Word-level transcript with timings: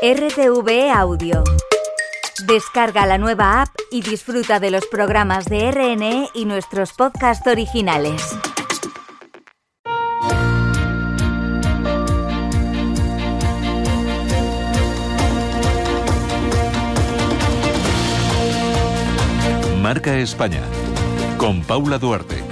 RTV 0.00 0.92
Audio. 0.94 1.42
Descarga 2.46 3.04
la 3.04 3.18
nueva 3.18 3.62
app 3.62 3.74
y 3.90 4.00
disfruta 4.00 4.60
de 4.60 4.70
los 4.70 4.86
programas 4.86 5.46
de 5.46 5.72
RNE 5.72 6.28
y 6.34 6.44
nuestros 6.44 6.92
podcasts 6.92 7.44
originales. 7.48 8.22
Marca 19.82 20.16
España 20.18 20.62
con 21.38 21.62
Paula 21.64 21.98
Duarte. 21.98 22.47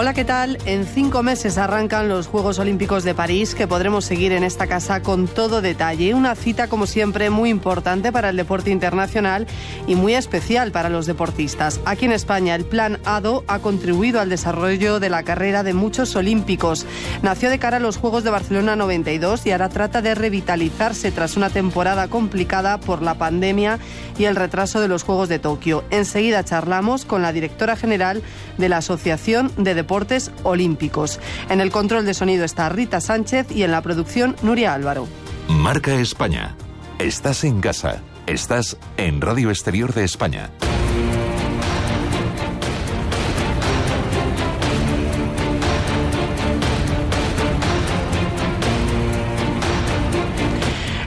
Hola, 0.00 0.14
¿qué 0.14 0.24
tal? 0.24 0.58
En 0.64 0.86
cinco 0.86 1.24
meses 1.24 1.58
arrancan 1.58 2.08
los 2.08 2.28
Juegos 2.28 2.60
Olímpicos 2.60 3.02
de 3.02 3.16
París 3.16 3.56
que 3.56 3.66
podremos 3.66 4.04
seguir 4.04 4.30
en 4.30 4.44
esta 4.44 4.68
casa 4.68 5.02
con 5.02 5.26
todo 5.26 5.60
detalle. 5.60 6.14
Una 6.14 6.36
cita, 6.36 6.68
como 6.68 6.86
siempre, 6.86 7.30
muy 7.30 7.50
importante 7.50 8.12
para 8.12 8.28
el 8.28 8.36
deporte 8.36 8.70
internacional 8.70 9.48
y 9.88 9.96
muy 9.96 10.14
especial 10.14 10.70
para 10.70 10.88
los 10.88 11.06
deportistas. 11.06 11.80
Aquí 11.84 12.04
en 12.04 12.12
España, 12.12 12.54
el 12.54 12.64
Plan 12.64 13.00
ADO 13.04 13.42
ha 13.48 13.58
contribuido 13.58 14.20
al 14.20 14.28
desarrollo 14.28 15.00
de 15.00 15.10
la 15.10 15.24
carrera 15.24 15.64
de 15.64 15.74
muchos 15.74 16.14
olímpicos. 16.14 16.86
Nació 17.22 17.50
de 17.50 17.58
cara 17.58 17.78
a 17.78 17.80
los 17.80 17.96
Juegos 17.96 18.22
de 18.22 18.30
Barcelona 18.30 18.76
92 18.76 19.46
y 19.46 19.50
ahora 19.50 19.68
trata 19.68 20.00
de 20.00 20.14
revitalizarse 20.14 21.10
tras 21.10 21.36
una 21.36 21.50
temporada 21.50 22.06
complicada 22.06 22.78
por 22.78 23.02
la 23.02 23.14
pandemia 23.14 23.80
y 24.16 24.26
el 24.26 24.36
retraso 24.36 24.80
de 24.80 24.86
los 24.86 25.02
Juegos 25.02 25.28
de 25.28 25.40
Tokio. 25.40 25.82
Enseguida 25.90 26.44
charlamos 26.44 27.04
con 27.04 27.20
la 27.20 27.32
directora 27.32 27.74
general 27.74 28.22
de 28.58 28.68
la 28.68 28.76
Asociación 28.76 29.50
de 29.56 29.74
Deportes 29.74 29.87
En 31.48 31.60
el 31.60 31.70
control 31.70 32.06
de 32.06 32.14
sonido 32.14 32.44
está 32.44 32.68
Rita 32.68 33.00
Sánchez 33.00 33.50
y 33.50 33.64
en 33.64 33.72
la 33.72 33.82
producción 33.82 34.36
Nuria 34.42 34.74
Álvaro. 34.74 35.08
Marca 35.48 35.94
España. 35.94 36.54
Estás 36.98 37.42
en 37.42 37.60
casa. 37.60 38.02
Estás 38.26 38.76
en 38.96 39.20
Radio 39.20 39.50
Exterior 39.50 39.94
de 39.94 40.04
España. 40.04 40.50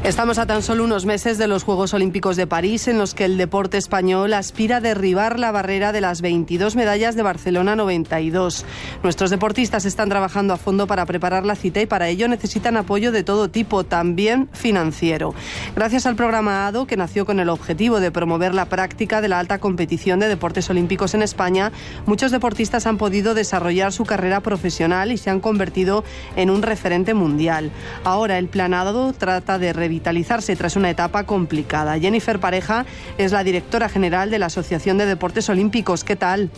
Estamos 0.03 0.39
a 0.39 0.47
tan 0.47 0.63
solo 0.63 0.83
unos 0.83 1.05
meses 1.05 1.37
de 1.37 1.45
los 1.45 1.61
Juegos 1.61 1.93
Olímpicos 1.93 2.35
de 2.35 2.47
París, 2.47 2.87
en 2.87 2.97
los 2.97 3.13
que 3.13 3.23
el 3.23 3.37
deporte 3.37 3.77
español 3.77 4.33
aspira 4.33 4.77
a 4.77 4.81
derribar 4.81 5.37
la 5.37 5.51
barrera 5.51 5.91
de 5.91 6.01
las 6.01 6.21
22 6.21 6.75
medallas 6.75 7.15
de 7.15 7.21
Barcelona 7.21 7.75
92. 7.75 8.65
Nuestros 9.03 9.29
deportistas 9.29 9.85
están 9.85 10.09
trabajando 10.09 10.55
a 10.55 10.57
fondo 10.57 10.87
para 10.87 11.05
preparar 11.05 11.45
la 11.45 11.55
cita 11.55 11.81
y 11.81 11.85
para 11.85 12.09
ello 12.09 12.27
necesitan 12.27 12.77
apoyo 12.77 13.11
de 13.11 13.23
todo 13.23 13.51
tipo, 13.51 13.83
también 13.83 14.49
financiero. 14.53 15.35
Gracias 15.75 16.07
al 16.07 16.15
programa 16.15 16.65
ADO, 16.65 16.87
que 16.87 16.97
nació 16.97 17.27
con 17.27 17.39
el 17.39 17.49
objetivo 17.49 17.99
de 17.99 18.09
promover 18.09 18.55
la 18.55 18.65
práctica 18.65 19.21
de 19.21 19.27
la 19.27 19.37
alta 19.37 19.59
competición 19.59 20.19
de 20.19 20.29
deportes 20.29 20.67
olímpicos 20.71 21.13
en 21.13 21.21
España, 21.21 21.71
muchos 22.07 22.31
deportistas 22.31 22.87
han 22.87 22.97
podido 22.97 23.35
desarrollar 23.35 23.93
su 23.93 24.05
carrera 24.05 24.39
profesional 24.39 25.11
y 25.11 25.17
se 25.17 25.29
han 25.29 25.41
convertido 25.41 26.03
en 26.35 26.49
un 26.49 26.63
referente 26.63 27.13
mundial. 27.13 27.69
Ahora 28.03 28.39
el 28.39 28.47
plan 28.47 28.73
ADO 28.73 29.13
trata 29.13 29.59
de 29.59 29.73
revitalizar 29.73 29.91
revitalizarse 30.01 30.55
tras 30.55 30.75
una 30.75 30.89
etapa 30.89 31.25
complicada. 31.25 31.99
Jennifer 31.99 32.39
Pareja 32.39 32.85
es 33.19 33.31
la 33.31 33.43
directora 33.43 33.87
general 33.87 34.31
de 34.31 34.39
la 34.39 34.47
Asociación 34.47 34.97
de 34.97 35.05
Deportes 35.05 35.47
Olímpicos. 35.47 36.03
¿Qué 36.03 36.15
tal? 36.15 36.49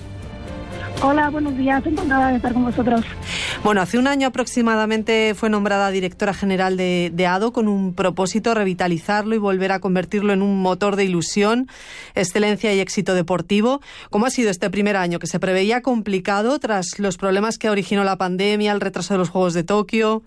Hola, 1.02 1.30
buenos 1.30 1.58
días, 1.58 1.86
encantada 1.86 2.30
de 2.30 2.38
estar 2.38 2.54
con 2.54 2.64
vosotros. 2.64 3.04
Bueno, 3.62 3.82
hace 3.82 3.98
un 3.98 4.08
año 4.08 4.28
aproximadamente 4.28 5.34
fue 5.36 5.50
nombrada 5.50 5.92
directora 5.92 6.34
general 6.34 6.78
de, 6.78 7.12
de, 7.14 7.28
ADO 7.28 7.52
con 7.52 7.68
un 7.68 7.94
propósito 7.94 8.54
revitalizarlo 8.54 9.36
y 9.36 9.40
volver 9.40 9.74
a 9.74 9.80
convertirlo 9.80 10.32
en 10.32 10.42
un 10.42 10.62
motor 10.62 10.96
de 10.96 11.04
ilusión, 11.04 11.68
excelencia 12.16 12.74
y 12.74 12.80
éxito 12.80 13.16
deportivo. 13.16 13.82
¿Cómo 14.10 14.28
ha 14.28 14.30
sido 14.30 14.50
este 14.50 14.70
primer 14.70 14.96
año 14.96 15.20
que 15.20 15.28
se 15.28 15.42
preveía 15.42 15.82
complicado 15.82 16.60
tras 16.60 16.98
los 17.00 17.18
problemas 17.18 17.58
que 17.58 17.70
originó 17.70 18.06
la 18.06 18.18
pandemia, 18.18 18.72
el 18.72 18.80
retraso 18.80 19.16
de 19.16 19.18
los 19.18 19.30
Juegos 19.30 19.54
de 19.54 19.64
Tokio? 19.64 20.24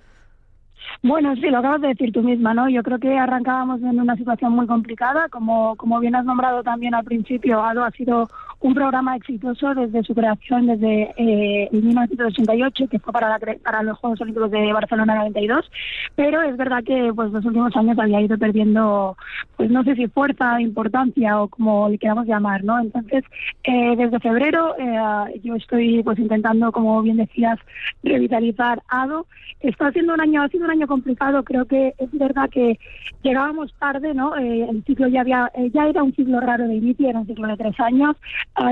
Bueno, 1.02 1.34
sí, 1.36 1.42
lo 1.42 1.58
acabas 1.58 1.80
de 1.80 1.88
decir 1.88 2.12
tú 2.12 2.22
misma, 2.22 2.54
¿no? 2.54 2.68
Yo 2.68 2.82
creo 2.82 2.98
que 2.98 3.16
arrancábamos 3.16 3.80
en 3.82 4.00
una 4.00 4.16
situación 4.16 4.52
muy 4.52 4.66
complicada, 4.66 5.28
como, 5.28 5.76
como 5.76 6.00
bien 6.00 6.14
has 6.14 6.24
nombrado 6.24 6.62
también 6.62 6.94
al 6.94 7.04
principio, 7.04 7.62
ADO 7.62 7.84
ha 7.84 7.90
sido 7.90 8.28
un 8.66 8.74
programa 8.74 9.14
exitoso 9.14 9.74
desde 9.74 10.02
su 10.02 10.12
creación, 10.12 10.66
desde 10.66 11.14
eh, 11.16 11.68
1988, 11.70 12.88
que 12.88 12.98
fue 12.98 13.12
para, 13.12 13.28
la, 13.28 13.38
para 13.62 13.82
los 13.84 13.96
Juegos 13.98 14.20
Olímpicos 14.20 14.50
de 14.50 14.72
Barcelona 14.72 15.14
92, 15.14 15.70
pero 16.16 16.42
es 16.42 16.56
verdad 16.56 16.82
que 16.82 17.12
pues 17.14 17.30
los 17.30 17.44
últimos 17.44 17.74
años 17.76 17.96
había 17.98 18.20
ido 18.20 18.36
perdiendo, 18.36 19.16
pues 19.56 19.70
no 19.70 19.84
sé 19.84 19.94
si 19.94 20.08
fuerza, 20.08 20.60
importancia 20.60 21.40
o 21.40 21.48
como 21.48 21.88
le 21.88 21.98
queramos 21.98 22.26
llamar, 22.26 22.64
¿no? 22.64 22.80
Entonces, 22.80 23.22
eh, 23.62 23.94
desde 23.96 24.18
febrero 24.18 24.74
eh, 24.78 25.40
yo 25.44 25.54
estoy 25.54 26.02
pues 26.02 26.18
intentando, 26.18 26.72
como 26.72 27.00
bien 27.02 27.18
decías, 27.18 27.60
revitalizar 28.02 28.82
ADO. 28.88 29.26
Está 29.60 29.90
siendo 29.92 30.14
un 30.14 30.20
año, 30.20 30.42
ha 30.42 30.48
sido 30.48 30.64
un 30.64 30.70
año 30.70 30.86
complicado, 30.86 31.42
creo 31.44 31.64
que 31.66 31.94
es 31.98 32.10
verdad 32.12 32.50
que 32.50 32.78
llegábamos 33.22 33.72
tarde, 33.78 34.14
¿no? 34.14 34.36
Eh, 34.36 34.66
el 34.68 34.84
ciclo 34.84 35.08
ya 35.08 35.22
había, 35.22 35.50
eh, 35.54 35.70
ya 35.72 35.86
era 35.86 36.02
un 36.02 36.14
ciclo 36.14 36.40
raro 36.40 36.68
de 36.68 36.76
inicio, 36.76 37.08
era 37.08 37.20
un 37.20 37.26
ciclo 37.26 37.48
de 37.48 37.56
tres 37.56 37.78
años, 37.80 38.16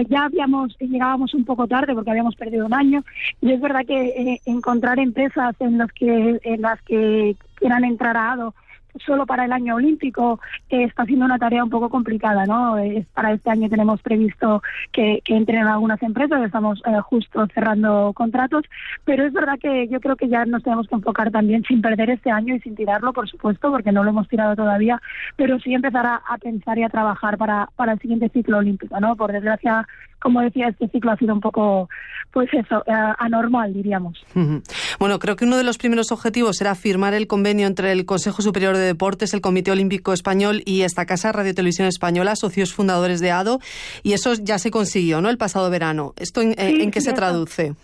ya 0.08 0.24
habíamos, 0.24 0.76
llegábamos 0.78 1.34
un 1.34 1.44
poco 1.44 1.66
tarde 1.66 1.94
porque 1.94 2.10
habíamos 2.10 2.36
perdido 2.36 2.66
un 2.66 2.74
año, 2.74 3.04
y 3.40 3.52
es 3.52 3.60
verdad 3.60 3.84
que 3.86 4.06
eh, 4.06 4.40
encontrar 4.46 4.98
empresas 4.98 5.54
en 5.60 5.78
las 5.78 5.92
que, 5.92 6.40
en 6.42 6.62
las 6.62 6.80
que 6.82 7.36
quieran 7.56 7.84
entrar 7.84 8.16
a 8.16 8.32
ADO 8.32 8.54
solo 9.04 9.26
para 9.26 9.44
el 9.44 9.52
año 9.52 9.76
olímpico 9.76 10.40
está 10.68 11.04
siendo 11.04 11.24
una 11.24 11.38
tarea 11.38 11.64
un 11.64 11.70
poco 11.70 11.88
complicada, 11.88 12.46
¿no? 12.46 12.78
Eh, 12.78 13.06
para 13.14 13.32
este 13.32 13.50
año 13.50 13.68
tenemos 13.68 14.00
previsto 14.02 14.62
que, 14.92 15.20
que 15.24 15.36
entren 15.36 15.66
algunas 15.66 16.02
empresas, 16.02 16.42
estamos 16.42 16.82
eh, 16.86 17.00
justo 17.02 17.46
cerrando 17.54 18.12
contratos, 18.14 18.64
pero 19.04 19.24
es 19.24 19.32
verdad 19.32 19.58
que 19.58 19.88
yo 19.88 20.00
creo 20.00 20.16
que 20.16 20.28
ya 20.28 20.44
nos 20.44 20.62
tenemos 20.62 20.88
que 20.88 20.94
enfocar 20.94 21.30
también 21.30 21.64
sin 21.64 21.82
perder 21.82 22.10
este 22.10 22.30
año 22.30 22.54
y 22.54 22.60
sin 22.60 22.74
tirarlo, 22.74 23.12
por 23.12 23.28
supuesto, 23.28 23.70
porque 23.70 23.92
no 23.92 24.04
lo 24.04 24.10
hemos 24.10 24.28
tirado 24.28 24.56
todavía, 24.56 25.00
pero 25.36 25.58
sí 25.60 25.74
empezar 25.74 26.06
a, 26.06 26.16
a 26.28 26.38
pensar 26.38 26.78
y 26.78 26.82
a 26.82 26.88
trabajar 26.88 27.36
para, 27.38 27.68
para 27.76 27.92
el 27.92 27.98
siguiente 28.00 28.28
ciclo 28.28 28.58
olímpico, 28.58 28.98
¿no? 29.00 29.16
Por 29.16 29.32
desgracia, 29.32 29.86
como 30.20 30.40
decía, 30.40 30.68
este 30.68 30.88
ciclo 30.88 31.12
ha 31.12 31.16
sido 31.16 31.34
un 31.34 31.40
poco, 31.40 31.88
pues 32.32 32.48
eso, 32.52 32.82
anormal, 33.18 33.72
diríamos. 33.72 34.24
Bueno, 34.98 35.18
creo 35.18 35.36
que 35.36 35.44
uno 35.44 35.56
de 35.56 35.64
los 35.64 35.78
primeros 35.78 36.12
objetivos 36.12 36.60
era 36.60 36.74
firmar 36.74 37.14
el 37.14 37.26
convenio 37.26 37.66
entre 37.66 37.92
el 37.92 38.06
Consejo 38.06 38.42
Superior 38.42 38.76
de 38.76 38.82
Deportes, 38.82 39.34
el 39.34 39.40
Comité 39.40 39.70
Olímpico 39.70 40.12
Español 40.12 40.62
y 40.64 40.82
esta 40.82 41.06
casa, 41.06 41.32
Radio 41.32 41.54
Televisión 41.54 41.88
Española, 41.88 42.36
socios 42.36 42.72
fundadores 42.72 43.20
de 43.20 43.30
ADO, 43.30 43.60
y 44.02 44.12
eso 44.12 44.34
ya 44.34 44.58
se 44.58 44.70
consiguió, 44.70 45.20
¿no? 45.20 45.28
El 45.30 45.38
pasado 45.38 45.68
verano. 45.70 46.14
¿Esto 46.16 46.40
en, 46.40 46.54
sí, 46.54 46.82
en 46.82 46.90
qué 46.90 47.00
se 47.00 47.12
traduce? 47.12 47.74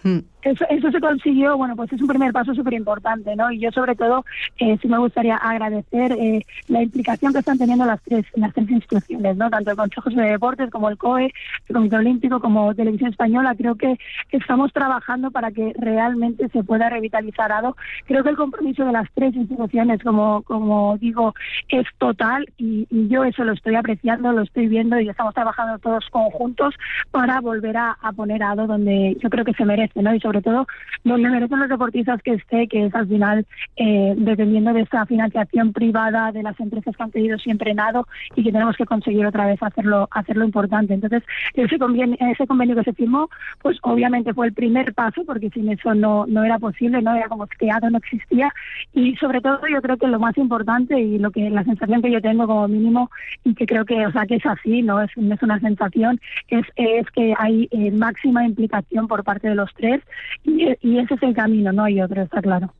Eso, 0.42 0.64
eso, 0.70 0.90
se 0.90 1.00
consiguió, 1.00 1.56
bueno, 1.56 1.76
pues 1.76 1.92
es 1.92 2.00
un 2.00 2.08
primer 2.08 2.32
paso 2.32 2.54
súper 2.54 2.74
importante, 2.74 3.36
¿no? 3.36 3.50
Y 3.50 3.58
yo 3.58 3.70
sobre 3.72 3.94
todo 3.94 4.24
eh, 4.58 4.78
sí 4.80 4.88
me 4.88 4.98
gustaría 4.98 5.36
agradecer 5.36 6.12
eh, 6.12 6.44
la 6.68 6.82
implicación 6.82 7.32
que 7.32 7.40
están 7.40 7.58
teniendo 7.58 7.84
las 7.84 8.00
tres, 8.02 8.24
las 8.34 8.52
tres 8.54 8.70
instituciones, 8.70 9.36
¿no? 9.36 9.50
Tanto 9.50 9.70
el 9.70 9.76
Consejo 9.76 10.10
de 10.10 10.30
Deportes 10.30 10.70
como 10.70 10.88
el 10.88 10.96
COE, 10.96 11.32
el 11.68 11.74
Comité 11.74 11.96
Olímpico 11.96 12.40
como 12.40 12.74
Televisión 12.74 13.10
Española. 13.10 13.54
Creo 13.56 13.74
que 13.74 13.98
estamos 14.30 14.72
trabajando 14.72 15.30
para 15.30 15.50
que 15.50 15.72
realmente 15.78 16.48
se 16.48 16.64
pueda 16.64 16.88
revitalizar 16.88 17.52
ADO. 17.52 17.76
Creo 18.06 18.22
que 18.22 18.30
el 18.30 18.36
compromiso 18.36 18.84
de 18.84 18.92
las 18.92 19.08
tres 19.14 19.34
instituciones, 19.34 20.02
como, 20.02 20.42
como 20.42 20.96
digo, 20.98 21.34
es 21.68 21.86
total 21.98 22.46
y, 22.58 22.86
yo 23.08 23.24
eso 23.24 23.44
lo 23.44 23.52
estoy 23.52 23.74
apreciando, 23.74 24.32
lo 24.32 24.42
estoy 24.42 24.68
viendo 24.68 25.00
y 25.00 25.08
estamos 25.08 25.34
trabajando 25.34 25.78
todos 25.78 26.08
conjuntos 26.10 26.74
para 27.10 27.40
volver 27.40 27.76
a, 27.76 27.96
poner 28.14 28.42
ADO 28.42 28.66
donde 28.66 29.16
yo 29.20 29.30
creo 29.30 29.44
que 29.44 29.54
se 29.54 29.64
merece, 29.64 30.02
¿no? 30.02 30.14
Y 30.14 30.20
todo 30.38 30.66
donde 31.04 31.28
merecen 31.28 31.58
los 31.58 31.68
deportistas 31.68 32.22
que 32.22 32.34
esté, 32.34 32.68
que 32.68 32.86
es 32.86 32.94
al 32.94 33.08
final 33.08 33.46
eh, 33.76 34.14
dependiendo 34.16 34.72
de 34.72 34.82
esta 34.82 35.06
financiación 35.06 35.72
privada 35.72 36.30
de 36.32 36.42
las 36.42 36.58
empresas 36.60 36.96
que 36.96 37.02
han 37.02 37.10
pedido 37.10 37.38
siempre 37.38 37.74
nado 37.74 38.06
y 38.36 38.44
que 38.44 38.52
tenemos 38.52 38.76
que 38.76 38.86
conseguir 38.86 39.26
otra 39.26 39.46
vez 39.46 39.62
hacerlo 39.62 40.08
hacerlo 40.10 40.44
importante. 40.44 40.94
Entonces, 40.94 41.22
ese 41.54 41.78
convenio, 41.78 42.16
ese 42.20 42.46
convenio 42.46 42.76
que 42.76 42.84
se 42.84 42.92
firmó, 42.92 43.28
pues 43.62 43.78
obviamente 43.82 44.34
fue 44.34 44.46
el 44.46 44.52
primer 44.52 44.94
paso, 44.94 45.24
porque 45.24 45.50
sin 45.50 45.70
eso 45.70 45.94
no, 45.94 46.26
no 46.26 46.44
era 46.44 46.58
posible, 46.58 47.02
no 47.02 47.14
era 47.14 47.28
como 47.28 47.46
que 47.46 47.70
ADO 47.70 47.90
no 47.90 47.98
existía. 47.98 48.52
Y 48.92 49.16
sobre 49.16 49.40
todo 49.40 49.60
yo 49.72 49.80
creo 49.82 49.96
que 49.96 50.06
lo 50.06 50.18
más 50.18 50.36
importante 50.36 50.98
y 51.00 51.18
lo 51.18 51.30
que 51.30 51.50
la 51.50 51.64
sensación 51.64 52.02
que 52.02 52.10
yo 52.10 52.20
tengo 52.20 52.46
como 52.46 52.68
mínimo 52.68 53.10
y 53.44 53.54
que 53.54 53.66
creo 53.66 53.84
que, 53.84 54.06
o 54.06 54.12
sea, 54.12 54.26
que 54.26 54.36
es 54.36 54.46
así, 54.46 54.82
no 54.82 55.00
es, 55.00 55.10
es 55.16 55.42
una 55.42 55.60
sensación, 55.60 56.20
es, 56.48 56.66
es 56.76 57.10
que 57.10 57.34
hay 57.38 57.68
eh, 57.70 57.90
máxima 57.90 58.44
implicación 58.44 59.08
por 59.08 59.24
parte 59.24 59.48
de 59.48 59.54
los 59.54 59.72
tres 59.74 60.02
y, 60.44 60.98
ese 60.98 61.14
es 61.14 61.22
el 61.22 61.34
camino, 61.34 61.72
no 61.72 61.84
hay 61.84 62.00
otro, 62.00 62.22
está 62.22 62.40
claro. 62.40 62.74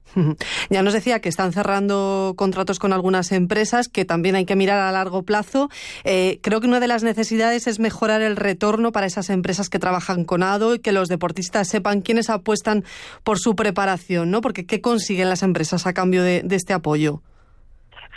Ya 0.70 0.82
nos 0.82 0.92
decía 0.92 1.20
que 1.20 1.28
están 1.28 1.52
cerrando 1.52 2.34
contratos 2.36 2.78
con 2.78 2.92
algunas 2.92 3.32
empresas, 3.32 3.88
que 3.88 4.04
también 4.04 4.34
hay 4.34 4.44
que 4.44 4.56
mirar 4.56 4.80
a 4.80 4.92
largo 4.92 5.22
plazo. 5.22 5.68
Eh, 6.04 6.40
creo 6.42 6.60
que 6.60 6.66
una 6.66 6.80
de 6.80 6.88
las 6.88 7.02
necesidades 7.02 7.66
es 7.66 7.78
mejorar 7.78 8.22
el 8.22 8.36
retorno 8.36 8.92
para 8.92 9.06
esas 9.06 9.30
empresas 9.30 9.68
que 9.68 9.78
trabajan 9.78 10.24
con 10.24 10.42
ADO 10.42 10.74
y 10.74 10.78
que 10.78 10.92
los 10.92 11.08
deportistas 11.08 11.68
sepan 11.68 12.00
quiénes 12.00 12.30
apuestan 12.30 12.84
por 13.24 13.38
su 13.38 13.54
preparación, 13.54 14.30
¿no? 14.30 14.40
Porque 14.40 14.66
¿qué 14.66 14.80
consiguen 14.80 15.28
las 15.28 15.42
empresas 15.42 15.86
a 15.86 15.92
cambio 15.92 16.22
de 16.22 16.42
este 16.50 16.72
apoyo? 16.72 17.22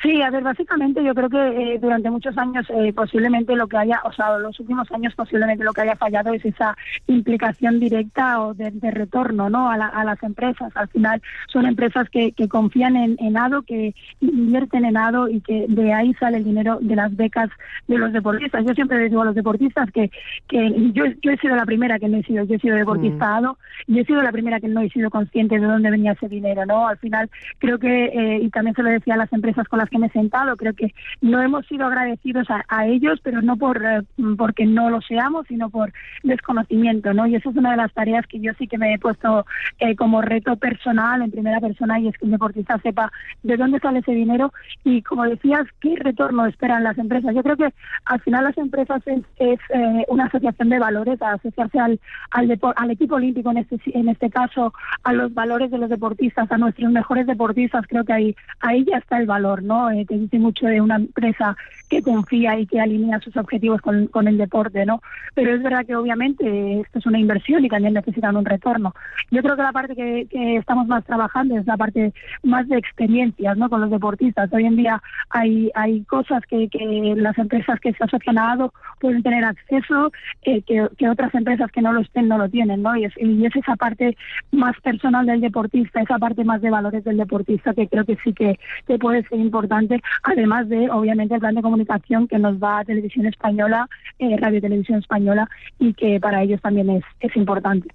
Sí, 0.03 0.21
a 0.21 0.29
ver, 0.29 0.43
básicamente 0.43 1.01
yo 1.01 1.15
creo 1.15 1.29
que 1.29 1.37
eh, 1.75 1.79
durante 1.79 2.11
muchos 2.11 2.37
años 2.37 2.67
eh, 2.69 2.91
posiblemente 2.91 3.55
lo 3.55 3.67
que 3.67 3.77
haya, 3.77 4.01
o 4.03 4.11
sea, 4.11 4.37
los 4.37 4.59
últimos 4.59 4.91
años 4.91 5.15
posiblemente 5.15 5.63
lo 5.63 5.71
que 5.71 5.79
haya 5.79 5.95
fallado 5.95 6.33
es 6.33 6.43
esa 6.43 6.75
implicación 7.07 7.79
directa 7.79 8.41
o 8.41 8.53
de, 8.53 8.69
retorno, 8.91 9.49
¿no? 9.49 9.71
A, 9.71 9.77
las 9.77 10.21
empresas. 10.21 10.75
Al 10.75 10.89
final 10.89 11.21
son 11.47 11.65
empresas 11.65 12.09
que, 12.09 12.33
confían 12.49 12.97
en, 12.97 13.37
ADO, 13.37 13.61
que 13.61 13.95
invierten 14.19 14.83
en 14.83 14.97
ADO 14.97 15.29
y 15.29 15.39
que 15.39 15.67
de 15.69 15.93
ahí 15.93 16.13
sale 16.15 16.37
el 16.37 16.43
dinero 16.43 16.79
de 16.81 16.97
las 16.97 17.15
becas 17.15 17.49
de 17.87 17.97
los 17.97 18.11
deportistas. 18.11 18.65
Yo 18.65 18.73
siempre 18.73 18.99
les 18.99 19.09
digo 19.09 19.21
a 19.21 19.25
los 19.25 19.35
deportistas 19.35 19.89
que, 19.91 20.11
que 20.49 20.91
yo, 20.91 21.05
yo 21.21 21.31
he 21.31 21.37
sido 21.37 21.55
la 21.55 21.65
primera 21.65 21.97
que 21.97 22.09
no 22.09 22.17
he 22.17 22.23
sido, 22.23 22.43
yo 22.43 22.55
he 22.55 22.59
sido 22.59 22.75
deportista 22.75 23.25
mm. 23.25 23.33
ADO 23.37 23.57
y 23.87 23.99
he 23.99 24.05
sido 24.05 24.21
la 24.21 24.33
primera 24.33 24.59
que 24.59 24.67
no 24.67 24.81
he 24.81 24.89
sido 24.89 25.09
consciente 25.09 25.57
de 25.57 25.65
dónde 25.65 25.91
venía 25.91 26.11
ese 26.11 26.27
dinero, 26.27 26.65
¿no? 26.65 26.87
Al 26.87 26.97
final 26.97 27.29
creo 27.59 27.79
que, 27.79 28.05
eh, 28.07 28.39
y 28.41 28.49
también 28.49 28.75
se 28.75 28.83
lo 28.83 28.89
decía 28.89 29.13
a 29.13 29.17
las 29.17 29.31
empresas 29.31 29.65
con 29.69 29.79
las 29.79 29.92
que 29.93 29.99
me 29.99 30.07
he 30.07 30.11
sentado. 30.11 30.57
Creo 30.57 30.73
que 30.73 30.93
no 31.21 31.41
hemos 31.41 31.65
sido 31.67 31.85
agradecidos 31.85 32.47
a, 32.49 32.85
ellos, 32.85 33.19
pero 33.23 33.41
no 33.41 33.55
por 33.55 33.81
eh, 33.85 34.01
porque 34.37 34.65
no 34.65 34.89
lo 34.89 35.01
seamos, 35.01 35.45
sino 35.47 35.69
por 35.69 35.93
desconocimiento, 36.23 37.13
¿no? 37.13 37.27
Y 37.27 37.35
esa 37.35 37.49
es 37.49 37.55
una 37.55 37.71
de 37.71 37.77
las 37.77 37.93
tareas 37.93 38.25
que 38.27 38.39
yo 38.39 38.51
sí 38.57 38.67
que 38.67 38.77
me 38.77 38.93
he 38.93 38.99
puesto 38.99 39.45
eh, 39.79 39.95
como 39.95 40.21
reto 40.21 40.55
personal 40.57 41.21
en 41.21 41.31
primera 41.31 41.61
persona 41.61 41.99
y 41.99 42.07
es 42.07 42.17
que 42.17 42.25
el 42.25 42.31
deportista 42.31 42.77
sepa 42.79 43.11
de 43.43 43.55
dónde 43.55 43.79
sale 43.79 43.99
ese 43.99 44.11
dinero 44.11 44.51
y, 44.83 45.01
como 45.03 45.23
decías, 45.23 45.65
qué 45.79 45.95
retorno 45.97 46.45
esperan 46.45 46.83
las 46.83 46.97
empresas. 46.97 47.33
Yo 47.35 47.43
creo 47.43 47.57
que 47.57 47.73
al 48.05 48.19
final 48.21 48.43
las 48.43 48.57
empresas 48.57 49.01
es, 49.05 49.59
eh, 49.69 50.05
una 50.07 50.25
asociación 50.25 50.69
de 50.69 50.79
valores, 50.79 51.21
asociarse 51.21 51.79
al, 51.79 51.99
al, 52.31 52.59
al 52.75 52.91
equipo 52.91 53.15
olímpico 53.15 53.51
en 53.51 53.57
este, 53.57 53.79
en 53.93 54.09
este 54.09 54.29
caso, 54.29 54.73
a 55.03 55.13
los 55.13 55.33
valores 55.33 55.71
de 55.71 55.77
los 55.77 55.89
deportistas, 55.89 56.51
a 56.51 56.57
nuestros 56.57 56.91
mejores 56.91 57.27
deportistas. 57.27 57.85
Creo 57.87 58.03
que 58.03 58.13
ahí, 58.13 58.35
ahí 58.59 58.83
ya 58.85 58.97
está 58.97 59.19
el 59.19 59.27
valor, 59.27 59.61
¿no? 59.61 59.82
Eh, 59.91 60.05
que 60.07 60.17
dice 60.17 60.39
mucho 60.39 60.67
de 60.67 60.81
una 60.81 60.95
empresa 60.95 61.55
que 61.93 62.01
confía 62.03 62.57
y 62.59 62.65
que 62.65 62.81
alinea 62.81 63.19
sus 63.19 63.35
objetivos 63.37 63.81
con, 63.81 64.27
el 64.27 64.37
deporte, 64.37 64.85
¿no? 64.85 65.01
Pero 65.35 65.53
es 65.53 65.61
verdad 65.61 65.85
que 65.85 65.95
obviamente 65.95 66.81
esto 66.81 66.99
es 66.99 67.05
una 67.05 67.19
inversión 67.19 67.63
y 67.63 67.69
también 67.69 67.93
necesitan 67.93 68.35
un 68.35 68.45
retorno. 68.45 68.93
Yo 69.31 69.41
creo 69.41 69.55
que 69.55 69.61
la 69.61 69.71
parte 69.71 69.95
que, 69.95 70.27
que 70.29 70.57
estamos 70.57 70.87
más 70.87 71.03
trabajando 71.05 71.57
es 71.57 71.65
la 71.67 71.77
parte 71.77 72.13
más 72.41 72.67
de 72.67 72.77
experiencias, 72.77 73.57
¿no? 73.57 73.69
Con 73.69 73.81
los 73.81 73.91
deportistas. 73.91 74.51
Hoy 74.53 74.65
en 74.65 74.75
día 74.75 75.01
hay, 75.29 75.69
hay 75.75 76.03
cosas 76.05 76.43
que, 76.47 76.67
que 76.69 77.13
las 77.15 77.37
empresas 77.37 77.79
que 77.79 77.93
se 77.93 78.03
asocian 78.03 78.37
a 78.37 78.53
ADO 78.53 78.73
pueden 78.99 79.21
tener 79.21 79.43
acceso 79.43 80.11
eh, 80.43 80.61
que, 80.63 80.87
que, 80.97 81.09
otras 81.09 81.33
empresas 81.35 81.71
que 81.71 81.81
no 81.81 81.93
lo 81.93 82.01
estén 82.01 82.27
no 82.27 82.37
lo 82.37 82.49
tienen, 82.49 82.81
¿no? 82.81 82.95
Y 82.95 83.05
es, 83.05 83.13
y 83.17 83.45
es 83.45 83.55
esa 83.55 83.75
parte 83.75 84.17
más 84.51 84.79
personal 84.81 85.25
del 85.25 85.41
deportista, 85.41 86.01
esa 86.01 86.17
parte 86.17 86.43
más 86.43 86.61
de 86.61 86.69
valores 86.69 87.03
del 87.03 87.17
deportista 87.17 87.73
que 87.73 87.87
creo 87.87 88.05
que 88.05 88.17
sí 88.23 88.33
que, 88.33 88.59
que 88.87 88.97
puede 88.97 89.23
ser 89.23 89.39
importante 89.39 90.01
además 90.23 90.69
de, 90.69 90.89
obviamente, 90.89 91.35
el 91.35 91.39
plan 91.39 91.55
de 91.55 91.61
comunicación 91.61 91.82
que 92.29 92.39
nos 92.39 92.57
va 92.57 92.79
a 92.79 92.85
Televisión 92.85 93.25
Española, 93.25 93.87
eh, 94.19 94.35
Radio 94.39 94.61
Televisión 94.61 94.99
Española, 94.99 95.49
y 95.79 95.93
que 95.93 96.19
para 96.19 96.43
ellos 96.43 96.61
también 96.61 96.89
es, 96.89 97.03
es 97.19 97.35
importante. 97.35 97.89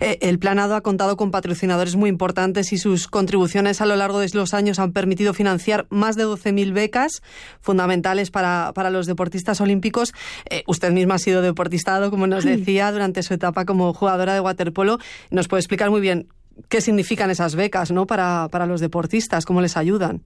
Eh, 0.00 0.18
el 0.20 0.38
planado 0.38 0.74
ha 0.74 0.82
contado 0.82 1.16
con 1.16 1.30
patrocinadores 1.30 1.96
muy 1.96 2.10
importantes 2.10 2.72
y 2.72 2.78
sus 2.78 3.08
contribuciones 3.08 3.80
a 3.80 3.86
lo 3.86 3.96
largo 3.96 4.18
de 4.18 4.28
los 4.34 4.54
años 4.54 4.78
han 4.78 4.92
permitido 4.92 5.32
financiar 5.32 5.86
más 5.90 6.16
de 6.16 6.26
12.000 6.26 6.72
becas 6.72 7.22
fundamentales 7.60 8.30
para, 8.30 8.72
para 8.74 8.90
los 8.90 9.06
deportistas 9.06 9.60
olímpicos. 9.60 10.12
Eh, 10.50 10.62
usted 10.66 10.92
misma 10.92 11.14
ha 11.14 11.18
sido 11.18 11.42
deportistado, 11.42 12.10
como 12.10 12.26
nos 12.26 12.44
decía, 12.44 12.92
durante 12.92 13.22
su 13.22 13.34
etapa 13.34 13.64
como 13.64 13.92
jugadora 13.94 14.34
de 14.34 14.40
waterpolo. 14.40 14.98
Nos 15.30 15.48
puede 15.48 15.60
explicar 15.60 15.90
muy 15.90 16.00
bien 16.00 16.28
qué 16.68 16.80
significan 16.80 17.30
esas 17.30 17.54
becas 17.54 17.90
¿no? 17.90 18.06
para, 18.06 18.48
para 18.50 18.66
los 18.66 18.80
deportistas, 18.80 19.46
cómo 19.46 19.60
les 19.60 19.76
ayudan. 19.76 20.22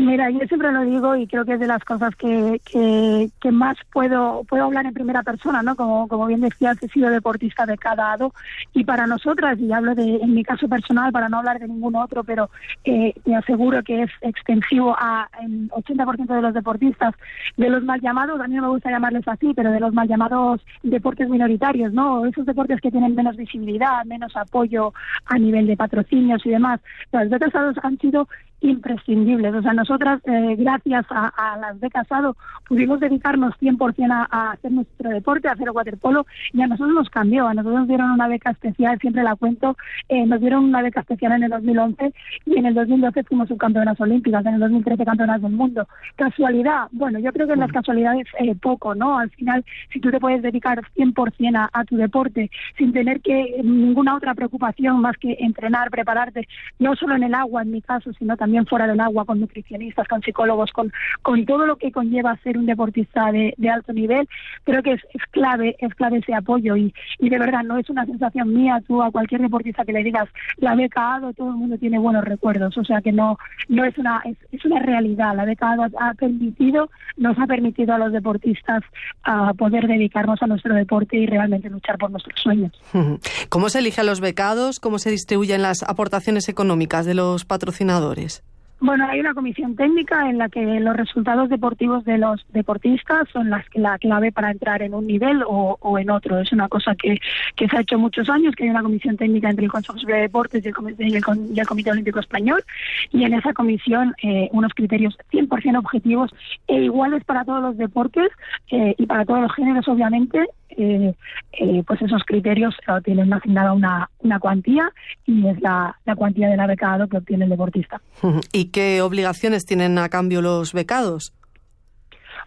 Mira, 0.00 0.30
yo 0.30 0.38
siempre 0.48 0.72
lo 0.72 0.80
digo 0.80 1.14
y 1.14 1.26
creo 1.26 1.44
que 1.44 1.52
es 1.52 1.60
de 1.60 1.66
las 1.66 1.84
cosas 1.84 2.16
que, 2.16 2.58
que, 2.64 3.50
más 3.52 3.76
puedo 3.92 4.44
puedo 4.48 4.64
hablar 4.64 4.86
en 4.86 4.94
primera 4.94 5.22
persona, 5.22 5.62
¿no? 5.62 5.76
Como, 5.76 6.08
como 6.08 6.26
bien 6.26 6.40
decías, 6.40 6.82
he 6.82 6.88
sido 6.88 7.10
deportista 7.10 7.66
de 7.66 7.76
cada 7.76 8.08
lado 8.08 8.32
y 8.72 8.84
para 8.84 9.06
nosotras, 9.06 9.58
y 9.58 9.70
hablo 9.72 9.94
de 9.94 10.16
en 10.16 10.32
mi 10.32 10.42
caso 10.42 10.68
personal 10.68 11.12
para 11.12 11.28
no 11.28 11.38
hablar 11.38 11.58
de 11.58 11.68
ningún 11.68 11.96
otro, 11.96 12.24
pero 12.24 12.48
eh, 12.84 13.12
te 13.24 13.34
aseguro 13.34 13.82
que 13.82 14.04
es 14.04 14.10
extensivo 14.22 14.96
a 14.98 15.28
el 15.42 15.68
80% 15.70 16.34
de 16.34 16.42
los 16.42 16.54
deportistas, 16.54 17.14
de 17.58 17.68
los 17.68 17.84
mal 17.84 18.00
llamados, 18.00 18.40
a 18.40 18.48
mí 18.48 18.54
no 18.54 18.62
me 18.62 18.68
gusta 18.68 18.90
llamarles 18.90 19.28
así, 19.28 19.52
pero 19.54 19.70
de 19.70 19.80
los 19.80 19.92
mal 19.92 20.08
llamados 20.08 20.64
deportes 20.82 21.28
minoritarios, 21.28 21.92
¿no? 21.92 22.24
Esos 22.24 22.46
deportes 22.46 22.80
que 22.80 22.90
tienen 22.90 23.14
menos 23.14 23.36
visibilidad, 23.36 24.02
menos 24.06 24.34
apoyo 24.34 24.94
a 25.26 25.36
nivel 25.36 25.66
de 25.66 25.76
patrocinios 25.76 26.46
y 26.46 26.50
demás. 26.50 26.80
Los 27.12 27.28
becas 27.28 27.52
han 27.82 27.98
sido 27.98 28.28
imprescindibles. 28.60 29.54
O 29.54 29.62
sea, 29.62 29.72
nosotras, 29.72 30.20
eh, 30.24 30.56
gracias 30.58 31.06
a, 31.10 31.56
las 31.60 31.80
becas 31.80 32.06
ADO, 32.10 32.36
pudimos 32.68 33.00
dedicarnos 33.00 33.54
100% 33.60 34.10
a, 34.10 34.28
a 34.30 34.52
hacer 34.52 34.72
nuestro 34.72 35.10
deporte, 35.10 35.48
a 35.48 35.52
hacer 35.52 35.70
waterpolo, 35.70 36.26
y 36.52 36.62
a 36.62 36.66
nosotros 36.66 36.94
nos 36.94 37.10
cambió. 37.10 37.46
A 37.46 37.54
nosotros 37.54 37.80
nos 37.80 37.88
dieron 37.88 38.10
una 38.10 38.28
beca 38.28 38.50
especial, 38.50 38.98
siempre 39.00 39.22
la 39.22 39.36
cuento, 39.36 39.76
eh, 40.08 40.26
nos 40.26 40.40
dieron 40.40 40.64
una 40.64 40.82
beca 40.82 41.00
especial 41.00 41.32
en 41.32 41.44
el 41.44 41.50
2011 41.50 42.12
y 42.46 42.58
en 42.58 42.66
el 42.66 42.74
2012 42.74 43.24
fuimos 43.24 43.48
subcampeonas 43.48 44.00
olímpicas, 44.00 44.44
en 44.46 44.54
el 44.54 44.60
2013 44.60 45.04
campeonas 45.04 45.42
del 45.42 45.52
mundo. 45.52 45.86
¿Casualidad? 46.16 46.88
Bueno, 46.92 47.18
yo 47.18 47.32
creo 47.32 47.46
que 47.46 47.54
en 47.54 47.60
las 47.60 47.72
casualidades 47.72 48.26
eh, 48.38 48.54
poco, 48.54 48.94
¿no? 48.94 49.18
Al 49.18 49.30
final, 49.30 49.64
si 49.92 50.00
tú 50.00 50.10
te 50.10 50.20
puedes 50.20 50.42
dedicar 50.42 50.80
100% 50.96 51.56
a, 51.56 51.70
a 51.72 51.84
tu 51.84 51.96
deporte 51.96 52.50
sin 52.76 52.92
tener 52.92 53.20
que 53.20 53.60
ninguna 53.62 54.16
otra 54.16 54.34
preocupación 54.34 55.00
más 55.00 55.16
que 55.16 55.36
entrenar, 55.40 55.90
prepararte, 55.90 56.46
no 56.78 56.94
solo 56.96 57.16
en 57.16 57.24
el 57.24 57.34
agua, 57.34 57.62
en 57.62 57.72
mi 57.72 57.82
caso, 57.82 58.12
sino 58.14 58.36
también 58.36 58.49
también 58.50 58.66
fuera 58.66 58.88
del 58.88 58.98
agua, 58.98 59.24
con 59.24 59.38
nutricionistas, 59.38 60.08
con 60.08 60.22
psicólogos, 60.22 60.72
con, 60.72 60.92
con 61.22 61.46
todo 61.46 61.66
lo 61.66 61.76
que 61.76 61.92
conlleva 61.92 62.36
ser 62.42 62.58
un 62.58 62.66
deportista 62.66 63.30
de, 63.30 63.54
alto 63.70 63.92
nivel, 63.92 64.28
creo 64.64 64.82
que 64.82 64.94
es, 64.94 65.02
clave, 65.30 65.76
es 65.78 65.94
clave 65.94 66.18
ese 66.18 66.34
apoyo 66.34 66.76
y, 66.76 66.92
y 67.20 67.28
de 67.28 67.38
verdad 67.38 67.62
no 67.62 67.78
es 67.78 67.88
una 67.88 68.04
sensación 68.06 68.52
mía, 68.52 68.82
tú 68.88 69.00
a 69.00 69.12
cualquier 69.12 69.42
deportista 69.42 69.84
que 69.84 69.92
le 69.92 70.02
digas 70.02 70.28
la 70.56 70.74
beca 70.74 71.14
ADO, 71.14 71.32
todo 71.34 71.50
el 71.50 71.54
mundo 71.54 71.78
tiene 71.78 72.00
buenos 72.00 72.24
recuerdos, 72.24 72.76
o 72.76 72.84
sea 72.84 73.00
que 73.00 73.12
no, 73.12 73.38
no 73.68 73.84
es 73.84 73.96
una, 73.96 74.20
es, 74.24 74.36
es 74.50 74.64
una 74.64 74.80
realidad, 74.80 75.36
la 75.36 75.44
beca 75.44 75.70
ADO 75.70 75.86
ha 76.00 76.14
permitido, 76.14 76.90
nos 77.16 77.38
ha 77.38 77.46
permitido 77.46 77.94
a 77.94 77.98
los 77.98 78.12
deportistas 78.12 78.82
a 79.22 79.54
poder 79.54 79.86
dedicarnos 79.86 80.42
a 80.42 80.48
nuestro 80.48 80.74
deporte 80.74 81.16
y 81.16 81.26
realmente 81.26 81.70
luchar 81.70 81.98
por 81.98 82.10
nuestros 82.10 82.40
sueños. 82.40 82.72
¿Cómo 83.48 83.68
se 83.68 83.78
eligen 83.78 84.06
los 84.06 84.20
becados? 84.20 84.80
¿Cómo 84.80 84.98
se 84.98 85.12
distribuyen 85.12 85.62
las 85.62 85.84
aportaciones 85.84 86.48
económicas 86.48 87.06
de 87.06 87.14
los 87.14 87.44
patrocinadores? 87.44 88.39
Bueno, 88.82 89.06
hay 89.06 89.20
una 89.20 89.34
comisión 89.34 89.76
técnica 89.76 90.30
en 90.30 90.38
la 90.38 90.48
que 90.48 90.80
los 90.80 90.96
resultados 90.96 91.50
deportivos 91.50 92.02
de 92.06 92.16
los 92.16 92.42
deportistas 92.48 93.28
son 93.30 93.50
las, 93.50 93.66
la 93.74 93.98
clave 93.98 94.32
para 94.32 94.50
entrar 94.50 94.80
en 94.80 94.94
un 94.94 95.06
nivel 95.06 95.42
o, 95.46 95.76
o 95.80 95.98
en 95.98 96.08
otro. 96.08 96.40
Es 96.40 96.50
una 96.50 96.66
cosa 96.66 96.94
que, 96.94 97.18
que, 97.56 97.68
se 97.68 97.76
ha 97.76 97.82
hecho 97.82 97.98
muchos 97.98 98.30
años, 98.30 98.54
que 98.56 98.64
hay 98.64 98.70
una 98.70 98.82
comisión 98.82 99.18
técnica 99.18 99.50
entre 99.50 99.66
el 99.66 99.70
Consejo 99.70 99.98
de 100.06 100.14
Deportes 100.14 100.64
y 100.64 100.68
el, 100.68 100.74
y, 100.98 101.14
el, 101.14 101.58
el, 101.58 101.66
Comité 101.66 101.90
Olímpico 101.90 102.20
Español, 102.20 102.64
y 103.12 103.24
en 103.24 103.34
esa 103.34 103.52
comisión 103.52 104.14
eh, 104.22 104.48
unos 104.52 104.72
criterios 104.72 105.14
100% 105.30 105.78
objetivos 105.78 106.34
e 106.66 106.84
iguales 106.84 107.22
para 107.24 107.44
todos 107.44 107.60
los 107.60 107.76
deportes 107.76 108.30
eh, 108.70 108.94
y 108.96 109.04
para 109.04 109.26
todos 109.26 109.42
los 109.42 109.54
géneros, 109.54 109.86
obviamente, 109.88 110.46
eh, 110.76 111.14
eh, 111.52 111.82
pues 111.86 112.00
esos 112.02 112.22
criterios 112.24 112.74
eh, 112.86 113.00
tienen 113.04 113.32
asignada 113.32 113.72
una, 113.72 114.10
una 114.20 114.38
cuantía 114.38 114.90
y 115.26 115.46
es 115.48 115.60
la, 115.60 115.96
la 116.04 116.16
cuantía 116.16 116.48
del 116.48 116.66
becado 116.66 117.08
que 117.08 117.18
obtiene 117.18 117.44
el 117.44 117.50
deportista. 117.50 118.00
¿Y 118.52 118.66
qué 118.66 119.02
obligaciones 119.02 119.66
tienen 119.66 119.98
a 119.98 120.08
cambio 120.08 120.42
los 120.42 120.72
becados? 120.72 121.32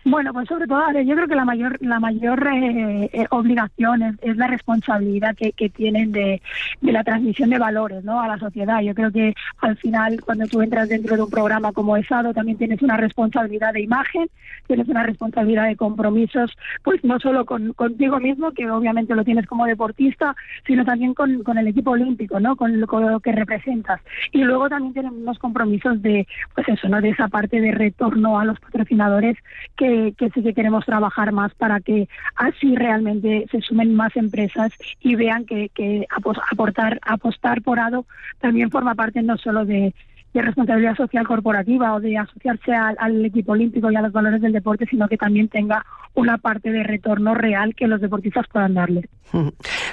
Bueno, 0.06 0.34
pues 0.34 0.50
sobre 0.50 0.68
todo, 0.68 0.92
yo 1.02 1.16
creo 1.16 1.28
que 1.28 1.36
la 1.36 1.46
mayor 1.46 1.78
la 1.82 2.00
mayor 2.00 2.48
eh, 2.48 3.10
eh, 3.14 3.26
obligación 3.30 4.18
es, 4.22 4.36
la 4.36 4.48
responsabilidad 4.48 5.36
que, 5.36 5.54
que 5.54 5.70
tienen 5.70 6.12
de, 6.12 6.42
de, 6.82 6.92
la 6.92 7.04
transmisión 7.04 7.50
de 7.50 7.58
valores 7.58 8.04
¿no? 8.04 8.22
a 8.22 8.28
la 8.28 8.38
sociedad. 8.38 8.82
Yo 8.82 8.94
creo 8.94 9.12
que 9.12 9.34
al 9.60 9.78
final, 9.78 10.22
cuando 10.22 10.46
tú 10.48 10.62
entras 10.62 10.90
dentro 10.90 11.16
de 11.16 11.24
un 11.24 11.30
programa 11.30 11.72
como 11.72 11.96
ESADO, 11.96 12.34
también 12.34 12.58
tienes 12.58 12.82
una 12.82 12.98
responsabilidad 12.98 13.74
de 13.74 13.82
imagen, 13.82 14.28
tienes 14.68 14.88
una 14.90 15.04
responsabilidad 15.04 15.68
de 15.68 15.78
compromisos, 15.78 16.52
pues 16.84 17.04
no 17.04 17.20
solo 17.20 17.46
con, 17.46 17.72
contigo 17.74 18.20
mismo, 18.20 18.52
que 18.52 18.70
obviamente 18.70 19.16
lo 19.16 19.24
tienes 19.24 19.48
como 19.48 19.66
deportista, 19.66 20.36
sino 20.68 20.84
también 20.84 21.14
con, 21.14 21.44
con 21.44 21.58
el 21.58 21.68
equipo 21.68 21.92
olímpico, 21.92 22.40
¿no? 22.40 22.56
Con 22.56 22.80
lo, 22.80 23.20
que 23.22 23.32
representas. 23.32 24.02
Y 24.32 24.44
luego 24.44 24.70
también 24.70 24.94
tienes 24.94 25.12
unos 25.12 25.40
compromisos 25.40 26.02
de, 26.02 26.28
pues 26.54 26.68
eso, 26.68 26.90
¿no? 26.90 27.00
De 27.00 27.10
esa 27.10 27.28
parte 27.28 27.62
de 27.62 27.72
retorno 27.72 28.40
a 28.40 28.46
los 28.46 28.60
patrocinadores 28.60 29.38
que 29.78 29.93
que, 30.18 30.30
sí 30.32 30.44
que 30.44 30.54
queremos 30.54 30.86
trabajar 30.86 31.32
más 31.32 31.54
para 31.56 31.80
que 31.80 32.08
así 32.36 32.76
realmente 32.76 33.46
se 33.52 33.62
sumen 33.62 33.96
más 33.96 34.16
empresas 34.16 34.72
y 35.02 35.16
vean 35.16 35.46
que, 35.46 35.70
que 35.70 36.06
aportar, 36.52 37.00
apostar 37.04 37.62
por 37.62 37.80
ADO 37.80 38.06
también 38.40 38.72
forma 38.72 38.96
parte 38.96 39.22
no 39.22 39.38
solo 39.38 39.66
de, 39.66 39.94
de 40.34 40.42
responsabilidad 40.42 40.96
social 40.96 41.28
corporativa 41.28 41.94
o 41.94 42.00
de 42.00 42.18
asociarse 42.18 42.74
al, 42.74 43.24
equipo 43.26 43.52
olímpico 43.52 43.92
y 43.92 43.96
a 43.96 44.02
los 44.02 44.12
valores 44.12 44.42
del 44.42 44.52
deporte, 44.52 44.86
sino 44.90 45.08
que 45.08 45.18
también 45.18 45.48
tenga 45.48 45.86
una 46.16 46.38
parte 46.38 46.72
de 46.72 46.84
retorno 46.84 47.36
real 47.36 47.76
que 47.76 47.88
los 47.88 48.02
deportistas 48.02 48.46
puedan 48.52 48.74
darle. 48.74 49.10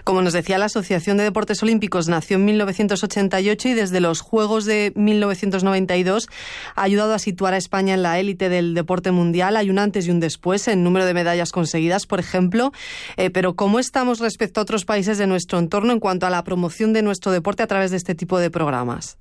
Como 0.05 0.23
nos 0.23 0.33
decía, 0.33 0.59
la 0.59 0.67
Asociación 0.67 1.19
de 1.19 1.25
Deportes 1.25 1.63
Olímpicos 1.63 2.09
nació 2.09 2.37
en 2.37 2.47
1988 2.47 3.69
y 3.69 3.75
desde 3.75 4.01
los 4.01 4.21
Juegos 4.21 4.65
de 4.65 4.93
1992 4.97 6.29
ha 6.75 6.83
ayudado 6.83 7.15
a 7.15 7.19
situar 7.19 7.55
a 7.55 7.59
España 7.59 7.95
en 7.95 8.03
la 8.03 8.19
élite 8.19 8.49
del 8.49 8.75
deporte 8.75 9.11
mundial. 9.11 9.57
Hay 9.57 9.71
un 9.71 9.79
antes 9.79 10.09
y 10.09 10.11
un 10.11 10.21
después 10.21 10.69
en 10.69 10.83
número 10.83 11.05
de 11.05 11.15
medallas 11.15 11.53
conseguidas, 11.53 12.07
por 12.07 12.19
ejemplo. 12.19 12.73
Eh, 13.17 13.31
pero 13.31 13.55
¿cómo 13.55 13.79
estamos 13.79 14.21
respecto 14.21 14.61
a 14.61 14.63
otros 14.63 14.85
países 14.85 15.19
de 15.19 15.27
nuestro 15.27 15.59
entorno 15.59 15.93
en 15.93 16.01
cuanto 16.01 16.27
a 16.27 16.31
la 16.31 16.45
promoción 16.45 16.93
de 16.93 17.03
nuestro 17.03 17.33
deporte 17.33 17.63
a 17.63 17.67
través 17.67 17.91
de 17.91 17.99
este 17.99 18.15
tipo 18.15 18.39
de 18.39 18.51
programas? 18.51 19.19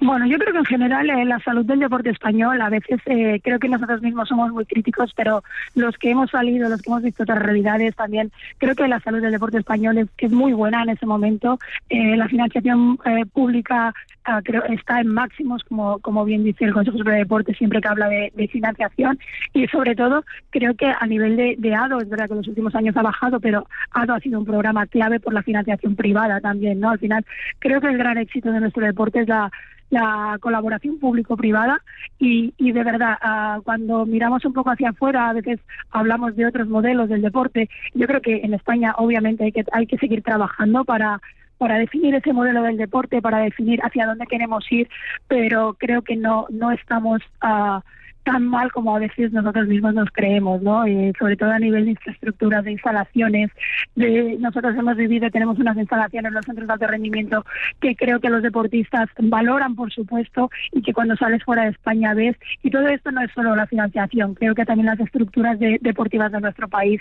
Bueno, 0.00 0.26
yo 0.26 0.38
creo 0.38 0.52
que 0.52 0.58
en 0.58 0.64
general 0.64 1.08
eh, 1.08 1.24
la 1.24 1.38
salud 1.40 1.64
del 1.64 1.80
deporte 1.80 2.10
español, 2.10 2.60
a 2.60 2.68
veces 2.68 3.00
eh, 3.06 3.40
creo 3.42 3.58
que 3.58 3.68
nosotros 3.68 4.02
mismos 4.02 4.28
somos 4.28 4.50
muy 4.52 4.66
críticos, 4.66 5.12
pero 5.16 5.42
los 5.74 5.96
que 5.98 6.10
hemos 6.10 6.30
salido, 6.30 6.68
los 6.68 6.82
que 6.82 6.90
hemos 6.90 7.02
visto 7.02 7.22
otras 7.22 7.40
realidades 7.40 7.94
también, 7.94 8.30
creo 8.58 8.74
que 8.74 8.88
la 8.88 9.00
salud 9.00 9.20
del 9.20 9.32
deporte 9.32 9.58
español 9.58 9.98
es, 9.98 10.08
es 10.18 10.32
muy 10.32 10.52
buena 10.52 10.82
en 10.82 10.90
ese 10.90 11.06
momento. 11.06 11.58
Eh, 11.88 12.16
la 12.16 12.28
financiación 12.28 12.98
pública 13.32 13.94
creo 14.42 14.64
está 14.64 15.00
en 15.00 15.08
máximos, 15.08 15.62
como, 15.64 15.98
como 16.00 16.24
bien 16.24 16.44
dice 16.44 16.64
el 16.64 16.72
Consejo 16.72 16.98
Superior 16.98 17.18
de 17.18 17.24
Deporte 17.24 17.54
siempre 17.54 17.80
que 17.80 17.88
habla 17.88 18.08
de, 18.08 18.48
financiación. 18.50 19.18
Y 19.52 19.66
sobre 19.68 19.94
todo, 19.94 20.24
creo 20.50 20.74
que 20.74 20.86
a 20.86 21.06
nivel 21.06 21.36
de, 21.36 21.56
de 21.58 21.74
ADO, 21.74 22.00
es 22.00 22.08
verdad 22.08 22.26
que 22.26 22.32
en 22.32 22.38
los 22.38 22.48
últimos 22.48 22.74
años 22.74 22.96
ha 22.96 23.02
bajado, 23.02 23.40
pero 23.40 23.66
ADO 23.90 24.14
ha 24.14 24.20
sido 24.20 24.38
un 24.38 24.44
programa 24.44 24.86
clave 24.86 25.20
por 25.20 25.32
la 25.32 25.42
financiación 25.42 25.96
privada 25.96 26.40
también, 26.40 26.80
¿no? 26.80 26.90
Al 26.90 26.98
final, 26.98 27.24
creo 27.58 27.80
que 27.80 27.88
el 27.88 27.98
gran 27.98 28.18
éxito 28.18 28.52
de 28.52 28.60
nuestro 28.60 28.84
deporte 28.84 29.20
es 29.20 29.28
la 29.28 29.50
la 29.90 30.38
colaboración 30.40 30.98
público-privada 30.98 31.80
y, 32.18 32.52
y, 32.58 32.72
de 32.72 32.82
verdad, 32.82 33.16
ah, 33.20 33.60
cuando 33.64 34.04
miramos 34.06 34.44
un 34.44 34.52
poco 34.52 34.70
hacia 34.70 34.90
afuera, 34.90 35.28
a 35.28 35.32
veces 35.32 35.60
hablamos 35.90 36.34
de 36.36 36.46
otros 36.46 36.68
modelos 36.68 37.08
del 37.08 37.22
deporte. 37.22 37.68
Yo 37.94 38.06
creo 38.06 38.20
que 38.20 38.40
en 38.42 38.54
España, 38.54 38.94
obviamente, 38.96 39.44
hay 39.44 39.52
que, 39.52 39.64
hay 39.72 39.86
que 39.86 39.98
seguir 39.98 40.22
trabajando 40.22 40.84
para 40.84 41.20
para 41.58 41.78
definir 41.78 42.14
ese 42.14 42.32
modelo 42.32 42.62
del 42.62 42.76
deporte, 42.76 43.22
para 43.22 43.38
definir 43.38 43.80
hacia 43.82 44.06
dónde 44.06 44.26
queremos 44.26 44.70
ir, 44.70 44.88
pero 45.28 45.74
creo 45.78 46.02
que 46.02 46.16
no 46.16 46.46
no 46.50 46.70
estamos 46.72 47.20
uh, 47.42 47.80
tan 48.24 48.46
mal 48.46 48.72
como 48.72 48.96
a 48.96 48.98
veces 48.98 49.32
nosotros 49.32 49.68
mismos 49.68 49.94
nos 49.94 50.10
creemos, 50.10 50.62
¿no? 50.62 50.86
Y 50.86 51.12
sobre 51.18 51.36
todo 51.36 51.50
a 51.50 51.58
nivel 51.58 51.84
de 51.84 51.90
infraestructuras, 51.92 52.64
de 52.64 52.72
instalaciones. 52.72 53.50
De, 53.94 54.36
nosotros 54.40 54.74
hemos 54.76 54.96
vivido, 54.96 55.30
tenemos 55.30 55.58
unas 55.58 55.76
instalaciones 55.76 56.30
en 56.30 56.34
los 56.34 56.44
centros 56.44 56.66
de 56.66 56.72
alto 56.72 56.86
rendimiento 56.86 57.44
que 57.80 57.94
creo 57.94 58.20
que 58.20 58.30
los 58.30 58.42
deportistas 58.42 59.08
valoran, 59.18 59.76
por 59.76 59.92
supuesto, 59.92 60.50
y 60.72 60.82
que 60.82 60.94
cuando 60.94 61.16
sales 61.16 61.44
fuera 61.44 61.64
de 61.64 61.70
España 61.70 62.14
ves. 62.14 62.36
Y 62.62 62.70
todo 62.70 62.88
esto 62.88 63.12
no 63.12 63.20
es 63.22 63.30
solo 63.32 63.54
la 63.54 63.66
financiación, 63.66 64.34
creo 64.34 64.54
que 64.54 64.64
también 64.64 64.86
las 64.86 65.00
estructuras 65.00 65.58
deportivas 65.58 66.32
de 66.32 66.40
nuestro 66.40 66.68
país 66.68 67.00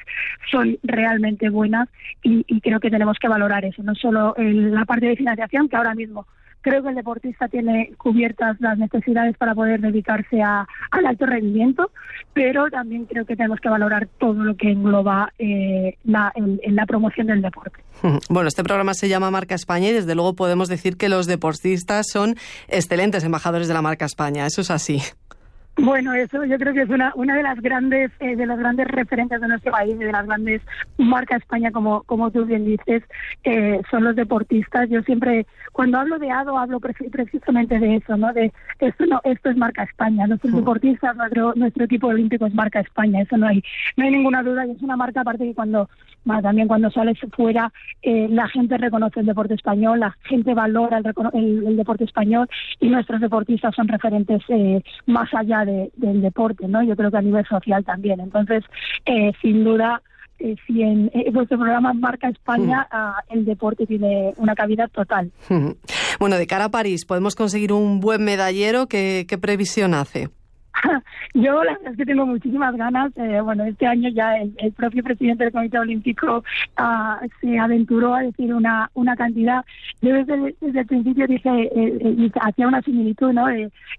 son 0.52 0.78
realmente 0.84 1.50
buenas 1.50 1.90
y, 2.22 2.44
y 2.48 2.62
creo 2.62 2.80
que 2.80 2.92
tenemos 2.92 3.18
que 3.18 3.28
valorar 3.28 3.66
eso, 3.66 3.82
no 3.84 3.96
solo 3.96 4.36
la 4.38 4.86
parte 4.86 5.08
de 5.08 5.16
financiación, 5.16 5.70
que 5.70 5.76
ahora 5.78 5.96
mismo 5.96 6.28
creo 6.64 6.82
que 6.82 6.90
el 6.90 6.96
deportista 6.96 7.48
tiene 7.48 7.92
cubiertas 7.98 8.60
las 8.60 8.78
necesidades 8.78 9.38
para 9.38 9.54
poder 9.54 9.82
dedicarse 9.82 10.42
a, 10.42 10.66
al 10.90 11.06
alto 11.06 11.28
rendimiento, 11.28 11.92
pero 12.34 12.70
también 12.72 13.06
creo 13.06 13.26
que 13.26 13.36
tenemos 13.36 13.60
que 13.60 13.70
valorar 13.70 14.08
todo 14.18 14.44
lo 14.44 14.56
que 14.56 14.72
engloba 14.72 15.32
eh, 15.38 15.98
la, 16.06 16.34
la 16.36 16.86
promoción 16.88 17.28
del 17.28 17.42
deporte. 17.42 17.80
Bueno, 18.30 18.48
este 18.48 18.64
programa 18.64 18.94
se 18.94 19.10
llama 19.10 19.32
Marca 19.32 19.56
España 19.56 19.90
y 19.90 19.94
desde 19.94 20.16
luego 20.16 20.34
podemos 20.34 20.68
decir 20.68 20.98
que 20.98 21.10
los 21.10 21.28
deportistas 21.28 22.08
son 22.10 22.36
excelentes 22.68 23.24
embajadores 23.24 23.68
de 23.68 23.74
la 23.74 23.82
marca 23.82 24.06
España. 24.06 24.46
Eso 24.46 24.62
es 24.62 24.72
así. 24.72 25.02
Bueno, 25.76 26.14
eso 26.14 26.46
yo 26.46 26.60
creo 26.60 26.74
que 26.74 26.84
es 26.84 26.90
una, 26.90 27.12
una 27.16 27.36
de 27.36 27.42
las 27.42 27.60
grandes 27.60 28.12
eh, 28.20 28.36
de 28.36 28.46
los 28.46 28.60
grandes 28.60 28.88
referentes 28.88 29.42
de 29.42 29.48
nuestro 29.48 29.72
país 29.72 29.96
y 29.96 30.04
de 30.04 30.12
las 30.12 30.26
grandes 30.28 30.62
marcas 31.00 31.42
España, 31.42 31.72
como 31.72 32.04
como 32.04 32.30
tú 32.30 32.46
bien 32.46 32.64
dices, 32.64 33.02
eh, 33.44 33.82
son 33.90 34.04
los 34.04 34.16
deportistas. 34.16 34.88
Yo 34.90 35.02
siempre 35.02 35.48
cuando 35.72 35.98
hablo 35.98 36.20
de 36.20 36.30
ADO 36.30 36.60
hablo 36.60 36.80
precisamente 36.80 37.80
de 37.80 37.96
eso, 37.96 38.18
¿no? 38.18 38.32
De 38.34 38.54
esto 38.80 39.06
no 39.08 39.20
esto 39.24 39.50
es 39.50 39.58
marca 39.58 39.84
España. 39.84 40.28
Nuestros 40.28 40.54
deportistas, 40.54 41.16
nuestro 41.16 41.54
nuestro 41.56 41.86
equipo 41.86 42.08
olímpico 42.08 42.46
es 42.46 42.54
marca 42.54 42.80
España. 42.80 43.22
Eso 43.22 43.38
no 43.38 43.48
hay 43.48 43.64
no 43.98 44.06
hay 44.06 44.12
ninguna 44.12 44.44
duda 44.44 44.68
y 44.68 44.72
es 44.72 44.82
una 44.84 44.96
marca 44.96 45.22
aparte 45.22 45.44
que 45.44 45.56
cuando 45.56 45.90
también 46.42 46.68
cuando 46.68 46.90
sales 46.92 47.18
fuera 47.36 47.72
eh, 48.02 48.28
la 48.30 48.48
gente 48.48 48.78
reconoce 48.78 49.20
el 49.20 49.26
deporte 49.26 49.56
español, 49.56 50.00
la 50.00 50.16
gente 50.24 50.54
valora 50.54 51.00
el, 51.00 51.68
el, 51.68 51.78
deporte 51.78 52.06
español 52.06 52.48
y 52.80 52.90
nuestros 52.90 53.20
deportistas 53.20 53.76
son 53.76 53.88
referentes 53.88 54.42
eh, 54.50 54.82
más 55.06 55.34
allá 55.34 55.63
del 55.66 56.22
deporte, 56.22 56.68
¿no? 56.68 56.84
Yo 56.84 56.96
creo 56.96 57.12
que 57.12 57.18
a 57.18 57.22
nivel 57.22 57.46
social 57.46 57.84
también. 57.84 58.20
Entonces, 58.20 58.64
eh, 59.06 59.32
sin 59.42 59.64
duda, 59.64 60.02
eh, 60.40 60.56
si 60.66 60.82
en 60.82 61.12
vuestro 61.32 61.58
programa 61.58 61.94
marca 61.94 62.30
España, 62.30 62.88
ah, 62.92 63.22
el 63.30 63.46
deporte 63.46 63.86
tiene 63.86 64.34
una 64.38 64.56
cabida 64.56 64.88
total. 64.88 65.32
Bueno, 66.20 66.38
de 66.38 66.48
cara 66.48 66.66
a 66.66 66.72
París, 66.72 67.06
¿podemos 67.06 67.36
conseguir 67.36 67.74
un 67.74 68.00
buen 68.00 68.24
medallero? 68.24 68.88
¿Qué, 68.88 69.26
qué 69.28 69.38
previsión 69.38 69.94
hace? 69.94 70.30
Yo 71.34 71.64
la 71.64 71.74
verdad 71.74 71.92
es 71.92 71.98
que 71.98 72.06
tengo 72.06 72.26
muchísimas 72.26 72.76
ganas. 72.76 73.12
Eh, 73.18 73.42
bueno, 73.42 73.64
este 73.66 73.86
año 73.86 74.10
ya 74.10 74.38
el, 74.38 74.74
propio 74.74 75.04
presidente 75.04 75.44
del 75.44 75.54
Comité 75.54 75.80
Olímpico 75.80 76.44
ah, 76.78 77.22
se 77.42 77.60
aventuró 77.60 78.16
a 78.16 78.22
decir 78.22 78.54
una, 78.54 78.90
una 78.94 79.16
cantidad. 79.16 79.64
Yo 80.02 80.14
desde, 80.14 80.56
desde 80.62 80.80
el 80.80 80.86
principio 80.86 81.28
dije, 81.28 81.50
eh, 81.50 81.98
eh 82.02 82.32
hacía 82.42 82.68
una 82.68 82.82
similitud, 82.82 83.32
¿no? 83.32 83.46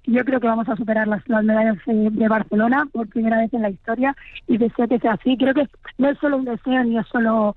yo 0.07 0.25
creo 0.25 0.41
que 0.41 0.47
vamos 0.47 0.69
a 0.69 0.77
superar 0.77 1.07
las, 1.09 1.27
las 1.29 1.45
medallas 1.45 1.77
eh, 1.87 2.09
de 2.11 2.29
Barcelona 2.29 2.87
por 2.93 3.09
primera 3.09 3.39
vez 3.39 3.53
en 3.55 3.63
la 3.63 3.71
historia 3.71 4.17
y 4.47 4.59
deseo 4.59 4.89
que 4.89 4.99
sea 4.99 5.13
así. 5.13 5.37
Creo 5.37 5.55
que 5.55 5.69
no 5.99 6.09
es 6.09 6.19
solo 6.19 6.39
un 6.39 6.45
deseo 6.45 6.85
ni 6.85 6.99
es 6.99 7.07
solo 7.09 7.57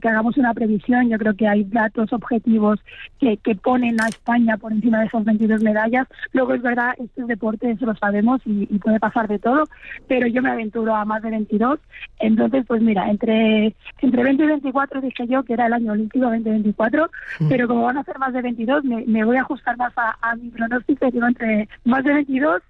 que 0.00 0.08
hagamos 0.08 0.36
una 0.36 0.54
previsión. 0.54 1.08
Yo 1.08 1.18
creo 1.18 1.34
que 1.34 1.48
hay 1.48 1.64
datos 1.64 2.12
objetivos 2.12 2.80
que, 3.18 3.36
que 3.38 3.54
ponen 3.54 4.00
a 4.00 4.08
España 4.08 4.56
por 4.56 4.72
encima 4.72 5.00
de 5.00 5.06
esas 5.06 5.24
22 5.24 5.62
medallas. 5.62 6.06
Luego 6.32 6.54
es 6.54 6.62
verdad, 6.62 6.94
este 6.98 7.24
deporte, 7.24 7.70
eso 7.70 7.86
lo 7.86 7.94
sabemos 7.96 8.40
y, 8.44 8.66
puede 8.80 8.98
pasar 8.98 9.28
de 9.28 9.38
todo, 9.38 9.64
pero 10.08 10.26
yo 10.26 10.40
me 10.40 10.50
aventuro 10.50 10.94
a 10.94 11.04
más 11.04 11.22
de 11.22 11.30
22. 11.30 11.78
Entonces, 12.18 12.64
pues 12.66 12.80
mira, 12.80 13.10
entre, 13.10 13.74
entre 14.00 14.22
20 14.22 14.42
y 14.42 14.46
24 14.46 15.00
dije 15.00 15.26
yo 15.26 15.42
que 15.42 15.52
era 15.52 15.66
el 15.66 15.74
año 15.74 15.92
olímpico 15.92 16.24
2024, 16.24 17.10
mm. 17.40 17.48
pero 17.48 17.68
como 17.68 17.82
van 17.82 17.98
a 17.98 18.04
ser 18.04 18.18
más 18.18 18.32
de 18.32 18.42
22, 18.42 18.84
me, 18.84 19.04
me 19.06 19.24
voy 19.24 19.36
a 19.36 19.42
ajustar 19.42 19.76
más 19.76 19.92
a, 19.96 20.16
a 20.22 20.36
mi 20.36 20.48
pronóstico, 20.50 21.10
digo 21.10 21.26
entre 21.26 21.68
más 21.84 22.04
de 22.04 22.14
22 22.14 22.62
y 22.62 22.69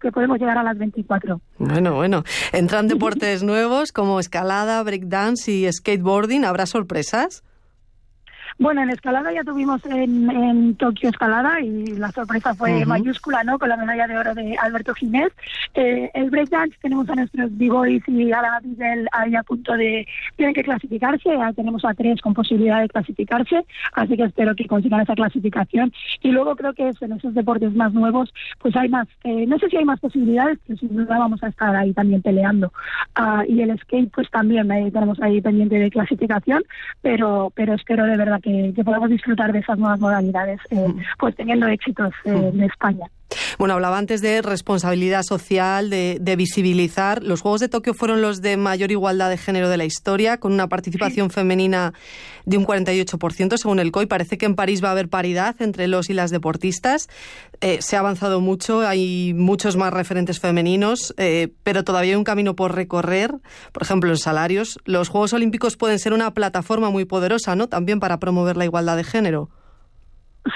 que 0.00 0.10
podemos 0.12 0.38
llegar 0.38 0.58
a 0.58 0.62
las 0.62 0.78
24. 0.78 1.40
Bueno, 1.58 1.94
bueno. 1.94 2.24
Entran 2.52 2.88
deportes 2.88 3.42
nuevos 3.42 3.92
como 3.92 4.20
escalada, 4.20 4.82
breakdance 4.82 5.50
y 5.50 5.70
skateboarding. 5.70 6.44
¿Habrá 6.44 6.66
sorpresas? 6.66 7.42
Bueno, 8.58 8.82
en 8.82 8.90
escalada 8.90 9.32
ya 9.32 9.44
tuvimos 9.44 9.84
en, 9.86 10.30
en 10.30 10.74
Tokio 10.76 11.10
escalada 11.10 11.60
y 11.60 11.86
la 11.96 12.10
sorpresa 12.10 12.54
fue 12.54 12.84
mayúscula, 12.84 13.44
¿no? 13.44 13.58
Con 13.58 13.68
la 13.68 13.76
medalla 13.76 14.06
de 14.06 14.18
oro 14.18 14.34
de 14.34 14.56
Alberto 14.58 14.94
Ginés. 14.94 15.32
Eh, 15.74 16.10
el 16.14 16.30
breakdance 16.30 16.76
tenemos 16.82 17.08
a 17.08 17.14
nuestros 17.14 17.56
b-boys 17.56 18.02
y 18.08 18.32
a 18.32 18.42
la 18.42 18.60
Bisbel 18.60 19.08
ahí 19.12 19.34
a 19.34 19.42
punto 19.42 19.76
de... 19.76 20.06
Tienen 20.36 20.54
que 20.54 20.62
clasificarse, 20.62 21.30
ya 21.30 21.52
tenemos 21.52 21.84
a 21.84 21.94
tres 21.94 22.20
con 22.20 22.34
posibilidad 22.34 22.80
de 22.80 22.88
clasificarse, 22.88 23.64
así 23.92 24.16
que 24.16 24.24
espero 24.24 24.54
que 24.54 24.66
consigan 24.66 25.00
esa 25.00 25.14
clasificación. 25.14 25.92
Y 26.22 26.30
luego 26.30 26.56
creo 26.56 26.72
que 26.72 26.90
en 27.00 27.12
esos 27.12 27.34
deportes 27.34 27.74
más 27.74 27.92
nuevos, 27.92 28.32
pues 28.58 28.74
hay 28.76 28.88
más, 28.88 29.08
eh, 29.24 29.46
no 29.46 29.58
sé 29.58 29.68
si 29.68 29.76
hay 29.76 29.84
más 29.84 30.00
posibilidades, 30.00 30.58
pero 30.66 30.78
sin 30.78 30.96
duda 30.96 31.18
vamos 31.18 31.42
a 31.42 31.48
estar 31.48 31.74
ahí 31.74 31.92
también 31.92 32.22
peleando. 32.22 32.72
Ah, 33.14 33.44
y 33.48 33.60
el 33.62 33.78
skate, 33.78 34.10
pues 34.12 34.30
también 34.30 34.70
eh, 34.72 34.90
tenemos 34.90 35.20
ahí 35.20 35.40
pendiente 35.40 35.78
de 35.78 35.90
clasificación, 35.90 36.62
pero, 37.02 37.52
pero 37.54 37.74
espero 37.74 38.04
de 38.04 38.16
verdad 38.16 38.39
que 38.40 38.72
que, 38.74 38.84
podamos 38.84 39.10
disfrutar 39.10 39.52
de 39.52 39.60
esas 39.60 39.78
nuevas 39.78 40.00
modalidades, 40.00 40.60
eh, 40.70 40.94
pues 41.18 41.34
teniendo 41.36 41.66
éxitos 41.66 42.12
eh, 42.24 42.50
en 42.52 42.62
España. 42.62 43.06
Bueno, 43.58 43.74
hablaba 43.74 43.98
antes 43.98 44.20
de 44.22 44.42
responsabilidad 44.42 45.22
social, 45.22 45.90
de, 45.90 46.34
visibilizar. 46.36 47.22
Los 47.22 47.40
Juegos 47.40 47.60
de 47.60 47.68
Tokio 47.68 47.94
fueron 47.94 48.22
los 48.22 48.40
de 48.40 48.56
mayor 48.56 48.90
igualdad 48.90 49.30
de 49.30 49.36
género 49.36 49.68
de 49.68 49.76
la 49.76 49.84
historia, 49.84 50.38
con 50.38 50.52
una 50.52 50.68
participación 50.68 51.30
femenina 51.30 51.92
de 52.46 52.56
un 52.56 52.64
48%, 52.64 53.56
según 53.56 53.78
el 53.80 53.92
COI. 53.92 54.06
Parece 54.06 54.38
que 54.38 54.46
en 54.46 54.54
París 54.54 54.82
va 54.82 54.88
a 54.88 54.92
haber 54.92 55.08
paridad 55.08 55.56
entre 55.60 55.88
los 55.88 56.10
y 56.10 56.14
las 56.14 56.30
deportistas. 56.30 57.08
Eh, 57.60 57.78
se 57.82 57.96
ha 57.96 58.00
avanzado 58.00 58.40
mucho, 58.40 58.80
hay 58.80 59.34
muchos 59.34 59.76
más 59.76 59.92
referentes 59.92 60.40
femeninos, 60.40 61.14
eh, 61.16 61.52
pero 61.62 61.84
todavía 61.84 62.12
hay 62.12 62.16
un 62.16 62.24
camino 62.24 62.56
por 62.56 62.74
recorrer. 62.74 63.34
Por 63.72 63.82
ejemplo, 63.82 64.10
en 64.10 64.16
salarios. 64.16 64.78
Los 64.84 65.08
Juegos 65.08 65.32
Olímpicos 65.32 65.76
pueden 65.76 65.98
ser 65.98 66.12
una 66.12 66.32
plataforma 66.32 66.90
muy 66.90 67.04
poderosa, 67.04 67.56
¿no? 67.56 67.68
También 67.68 68.00
para 68.00 68.18
promover 68.18 68.56
la 68.56 68.64
igualdad 68.64 68.96
de 68.96 69.04
género. 69.04 69.50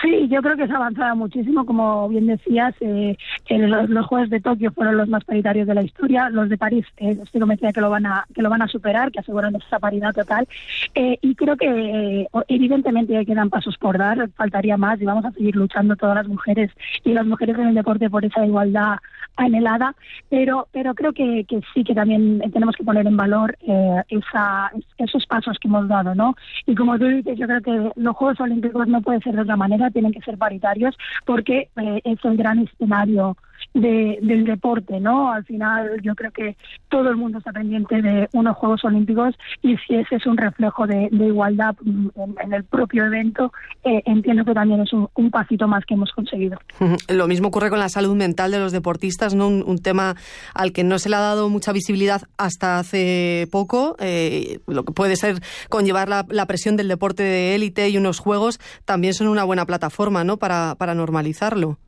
Sí, 0.00 0.28
yo 0.28 0.40
creo 0.40 0.56
que 0.56 0.66
se 0.66 0.72
ha 0.72 0.76
avanzado 0.76 1.14
muchísimo, 1.14 1.66
como 1.66 2.08
bien 2.08 2.26
decías, 2.26 2.74
eh, 2.80 3.16
los, 3.50 4.06
Juegos 4.06 4.30
de 4.30 4.40
Tokio 4.40 4.72
fueron 4.72 4.96
los 4.96 5.08
más 5.08 5.24
paritarios 5.24 5.66
de 5.66 5.74
la 5.74 5.82
historia, 5.82 6.30
los 6.30 6.48
de 6.48 6.56
París 6.56 6.86
eh, 6.96 7.18
estoy 7.22 7.40
convencida 7.40 7.72
que 7.72 7.82
lo 7.82 7.90
van 7.90 8.06
a 8.06 8.24
que 8.34 8.40
lo 8.40 8.48
van 8.48 8.62
a 8.62 8.68
superar, 8.68 9.12
que 9.12 9.20
aseguran 9.20 9.54
esa 9.56 9.78
paridad 9.78 10.14
total, 10.14 10.48
eh, 10.94 11.18
y 11.20 11.34
creo 11.34 11.56
que 11.56 11.66
eh, 11.68 12.28
evidentemente 12.48 13.26
quedan 13.26 13.50
pasos 13.50 13.76
por 13.76 13.98
dar, 13.98 14.30
faltaría 14.30 14.78
más 14.78 15.00
y 15.02 15.04
vamos 15.04 15.26
a 15.26 15.32
seguir 15.32 15.54
luchando 15.54 15.96
todas 15.96 16.16
las 16.16 16.28
mujeres 16.28 16.70
y 17.04 17.12
las 17.12 17.26
mujeres 17.26 17.58
en 17.58 17.68
el 17.68 17.74
deporte 17.74 18.08
por 18.08 18.24
esa 18.24 18.46
igualdad 18.46 18.96
anhelada, 19.36 19.94
pero 20.30 20.68
pero 20.72 20.94
creo 20.94 21.12
que, 21.12 21.44
que 21.48 21.60
sí 21.74 21.84
que 21.84 21.94
también 21.94 22.40
tenemos 22.52 22.74
que 22.76 22.84
poner 22.84 23.06
en 23.06 23.16
valor 23.16 23.56
eh, 23.66 24.02
esa, 24.08 24.70
esos 24.98 25.26
pasos 25.26 25.58
que 25.58 25.68
hemos 25.68 25.88
dado, 25.88 26.14
¿no? 26.14 26.34
Y 26.66 26.74
como 26.74 26.98
tú 26.98 27.06
dices, 27.06 27.38
yo 27.38 27.46
creo 27.46 27.60
que 27.60 27.90
los 27.96 28.16
Juegos 28.16 28.40
Olímpicos 28.40 28.86
no 28.86 29.00
puede 29.00 29.20
ser 29.20 29.34
de 29.34 29.42
otra 29.42 29.56
manera, 29.56 29.73
tienen 29.92 30.12
que 30.12 30.20
ser 30.20 30.38
paritarios 30.38 30.96
porque 31.24 31.68
eh, 31.76 32.00
es 32.04 32.24
el 32.24 32.36
gran 32.36 32.58
escenario 32.60 33.36
de, 33.74 34.18
del 34.22 34.44
deporte, 34.44 35.00
¿no? 35.00 35.32
Al 35.32 35.44
final 35.44 36.00
yo 36.02 36.14
creo 36.14 36.30
que 36.30 36.56
todo 36.88 37.10
el 37.10 37.16
mundo 37.16 37.38
está 37.38 37.52
pendiente 37.52 38.00
de 38.00 38.28
unos 38.32 38.56
Juegos 38.56 38.84
Olímpicos 38.84 39.34
y 39.62 39.76
si 39.78 39.96
ese 39.96 40.16
es 40.16 40.26
un 40.26 40.36
reflejo 40.36 40.86
de, 40.86 41.08
igualdad 41.10 41.74
en, 41.84 42.52
el 42.52 42.64
propio 42.64 43.04
evento, 43.04 43.52
eh, 43.82 44.02
entiendo 44.06 44.44
que 44.44 44.54
también 44.54 44.80
es 44.80 44.92
un, 44.92 45.08
pasito 45.30 45.66
más 45.66 45.84
que 45.84 45.94
hemos 45.94 46.12
conseguido. 46.12 46.58
Lo 47.08 47.26
mismo 47.26 47.48
ocurre 47.48 47.70
con 47.70 47.80
la 47.80 47.88
salud 47.88 48.14
mental 48.14 48.52
de 48.52 48.60
los 48.60 48.72
deportistas, 48.72 49.34
¿no? 49.34 49.48
Un, 49.48 49.78
tema 49.84 50.14
al 50.54 50.72
que 50.72 50.84
no 50.84 50.98
se 50.98 51.10
le 51.10 51.16
ha 51.16 51.20
dado 51.20 51.50
mucha 51.50 51.72
visibilidad 51.72 52.22
hasta 52.38 52.78
hace 52.78 53.48
poco, 53.50 53.96
eh, 53.98 54.60
lo 54.66 54.84
que 54.84 54.92
puede 54.92 55.16
ser 55.16 55.40
conllevar 55.68 56.08
la, 56.08 56.24
la 56.30 56.46
presión 56.46 56.76
del 56.76 56.88
deporte 56.88 57.22
de 57.22 57.54
élite 57.54 57.88
y 57.88 57.98
unos 57.98 58.20
Juegos 58.20 58.60
también 58.84 59.12
son 59.14 59.26
una 59.26 59.44
buena 59.44 59.66
plataforma, 59.66 60.22
¿no? 60.22 60.36
Para, 60.36 60.76
para 60.76 60.94
normalizarlo. 60.94 61.78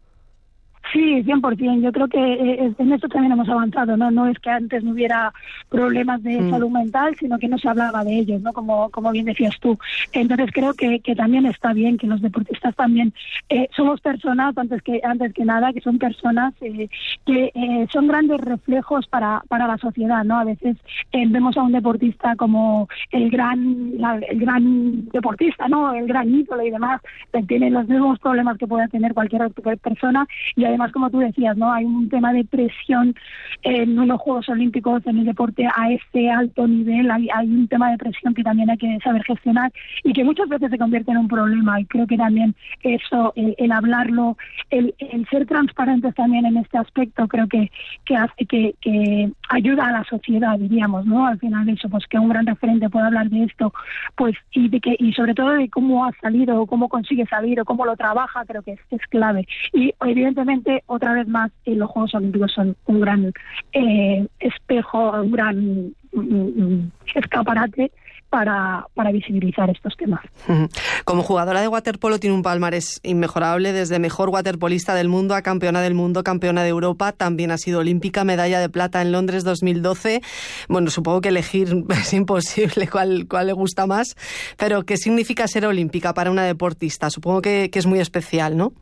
Sí, 0.92 1.22
100%. 1.24 1.80
Yo 1.82 1.92
creo 1.92 2.08
que 2.08 2.18
eh, 2.18 2.72
en 2.78 2.92
esto 2.92 3.08
también 3.08 3.32
hemos 3.32 3.48
avanzado, 3.48 3.96
¿no? 3.96 4.10
No 4.10 4.26
es 4.26 4.38
que 4.38 4.50
antes 4.50 4.84
no 4.84 4.92
hubiera 4.92 5.32
problemas 5.68 6.22
de 6.22 6.40
mm. 6.40 6.50
salud 6.50 6.70
mental, 6.70 7.16
sino 7.18 7.38
que 7.38 7.48
no 7.48 7.58
se 7.58 7.68
hablaba 7.68 8.04
de 8.04 8.18
ellos, 8.18 8.40
¿no? 8.42 8.52
Como, 8.52 8.90
como 8.90 9.10
bien 9.10 9.26
decías 9.26 9.58
tú. 9.60 9.78
Entonces 10.12 10.50
creo 10.52 10.74
que, 10.74 11.00
que 11.00 11.14
también 11.14 11.46
está 11.46 11.72
bien 11.72 11.98
que 11.98 12.06
los 12.06 12.22
deportistas 12.22 12.74
también 12.76 13.12
eh, 13.48 13.68
somos 13.74 14.00
personas, 14.00 14.56
antes 14.56 14.82
que, 14.82 15.00
antes 15.02 15.32
que 15.32 15.44
nada, 15.44 15.72
que 15.72 15.80
son 15.80 15.98
personas 15.98 16.54
eh, 16.60 16.88
que 17.24 17.52
eh, 17.54 17.86
son 17.92 18.08
grandes 18.08 18.40
reflejos 18.40 19.06
para, 19.08 19.42
para 19.48 19.66
la 19.66 19.78
sociedad, 19.78 20.24
¿no? 20.24 20.38
A 20.38 20.44
veces 20.44 20.76
eh, 21.12 21.24
vemos 21.28 21.56
a 21.56 21.62
un 21.62 21.72
deportista 21.72 22.36
como 22.36 22.88
el 23.10 23.30
gran, 23.30 23.92
el 24.28 24.40
gran 24.40 25.08
deportista, 25.08 25.68
¿no? 25.68 25.94
El 25.94 26.06
gran 26.06 26.32
ídolo 26.32 26.62
y 26.62 26.70
demás, 26.70 27.00
tiene 27.48 27.70
los 27.70 27.88
mismos 27.88 28.18
problemas 28.18 28.58
que 28.58 28.66
puede 28.66 28.88
tener 28.88 29.14
cualquier 29.14 29.50
persona 29.80 30.26
y 30.54 30.64
además, 30.76 30.92
como 30.92 31.10
tú 31.10 31.18
decías, 31.18 31.56
¿no? 31.56 31.72
Hay 31.72 31.84
un 31.84 32.08
tema 32.08 32.32
de 32.32 32.44
presión 32.44 33.14
en 33.62 33.96
los 33.96 34.20
Juegos 34.20 34.48
Olímpicos, 34.48 35.06
en 35.06 35.18
el 35.18 35.24
deporte 35.24 35.66
a 35.66 35.90
ese 35.90 36.30
alto 36.30 36.68
nivel, 36.68 37.10
hay, 37.10 37.28
un 37.48 37.66
tema 37.66 37.90
de 37.90 37.98
presión 37.98 38.34
que 38.34 38.42
también 38.42 38.68
hay 38.68 38.76
que 38.76 38.98
saber 39.02 39.24
gestionar 39.24 39.72
y 40.04 40.12
que 40.12 40.22
muchas 40.22 40.48
veces 40.48 40.70
se 40.70 40.78
convierte 40.78 41.10
en 41.12 41.18
un 41.18 41.28
problema. 41.28 41.80
Y 41.80 41.86
creo 41.86 42.06
que 42.06 42.18
también 42.18 42.54
eso, 42.82 43.32
el, 43.36 43.72
hablarlo, 43.72 44.36
el, 44.70 44.94
ser 45.30 45.46
transparentes 45.46 46.14
también 46.14 46.46
en 46.46 46.56
este 46.56 46.78
aspecto, 46.78 47.26
creo 47.28 47.46
que, 47.48 47.70
que 48.04 48.16
hace 48.16 48.46
que, 48.46 48.74
que 48.80 49.30
ayuda 49.48 49.86
a 49.86 49.92
la 49.92 50.04
sociedad, 50.04 50.58
diríamos, 50.58 51.06
¿no? 51.06 51.26
Al 51.26 51.38
final 51.38 51.68
eso, 51.68 51.88
pues 51.88 52.06
que 52.06 52.18
un 52.18 52.28
gran 52.28 52.46
referente 52.46 52.90
pueda 52.90 53.06
hablar 53.06 53.28
de 53.30 53.44
esto, 53.44 53.72
pues 54.16 54.34
y 54.52 54.68
de 54.68 54.80
que 54.80 54.96
y 54.98 55.12
sobre 55.12 55.34
todo 55.34 55.50
de 55.50 55.68
cómo 55.68 56.04
ha 56.04 56.12
salido, 56.20 56.60
o 56.60 56.66
cómo 56.66 56.88
consigue 56.88 57.26
salir 57.26 57.60
o 57.60 57.64
cómo 57.64 57.84
lo 57.84 57.96
trabaja, 57.96 58.44
creo 58.44 58.62
que 58.62 58.72
es, 58.72 58.80
es 58.90 59.02
clave. 59.08 59.46
Y 59.72 59.94
evidentemente 60.00 60.82
otra 60.86 61.14
vez 61.14 61.28
más, 61.28 61.50
eh, 61.64 61.74
los 61.74 61.90
Juegos 61.90 62.14
Olímpicos 62.14 62.52
son 62.52 62.76
un 62.86 63.00
gran 63.00 63.32
eh, 63.72 64.26
espejo, 64.40 65.22
un 65.22 65.30
gran 65.30 65.94
mm, 66.12 66.20
mm, 66.20 66.90
escaparate 67.14 67.92
para, 68.30 68.86
para, 68.94 69.12
visibilizar 69.12 69.70
estos 69.70 69.96
temas. 69.96 70.20
Como 71.04 71.22
jugadora 71.22 71.60
de 71.60 71.68
waterpolo 71.68 72.18
tiene 72.18 72.34
un 72.34 72.42
palmarés 72.42 73.00
inmejorable, 73.02 73.72
desde 73.72 73.98
mejor 73.98 74.30
waterpolista 74.30 74.94
del 74.94 75.08
mundo 75.08 75.34
a 75.34 75.42
campeona 75.42 75.80
del 75.80 75.94
mundo, 75.94 76.22
campeona 76.24 76.62
de 76.62 76.68
Europa, 76.68 77.12
también 77.12 77.50
ha 77.50 77.58
sido 77.58 77.80
olímpica, 77.80 78.24
medalla 78.24 78.60
de 78.60 78.68
plata 78.68 79.02
en 79.02 79.12
Londres 79.12 79.44
2012. 79.44 80.22
Bueno, 80.68 80.90
supongo 80.90 81.20
que 81.20 81.28
elegir 81.28 81.84
es 81.90 82.12
imposible 82.12 82.88
cuál, 82.88 83.26
cuál 83.28 83.46
le 83.46 83.52
gusta 83.52 83.86
más, 83.86 84.16
pero 84.56 84.84
¿qué 84.84 84.96
significa 84.96 85.46
ser 85.48 85.66
olímpica 85.66 86.14
para 86.14 86.30
una 86.30 86.44
deportista? 86.44 87.10
Supongo 87.10 87.42
que, 87.42 87.70
que 87.70 87.78
es 87.78 87.86
muy 87.86 88.00
especial, 88.00 88.56
¿no? 88.56 88.72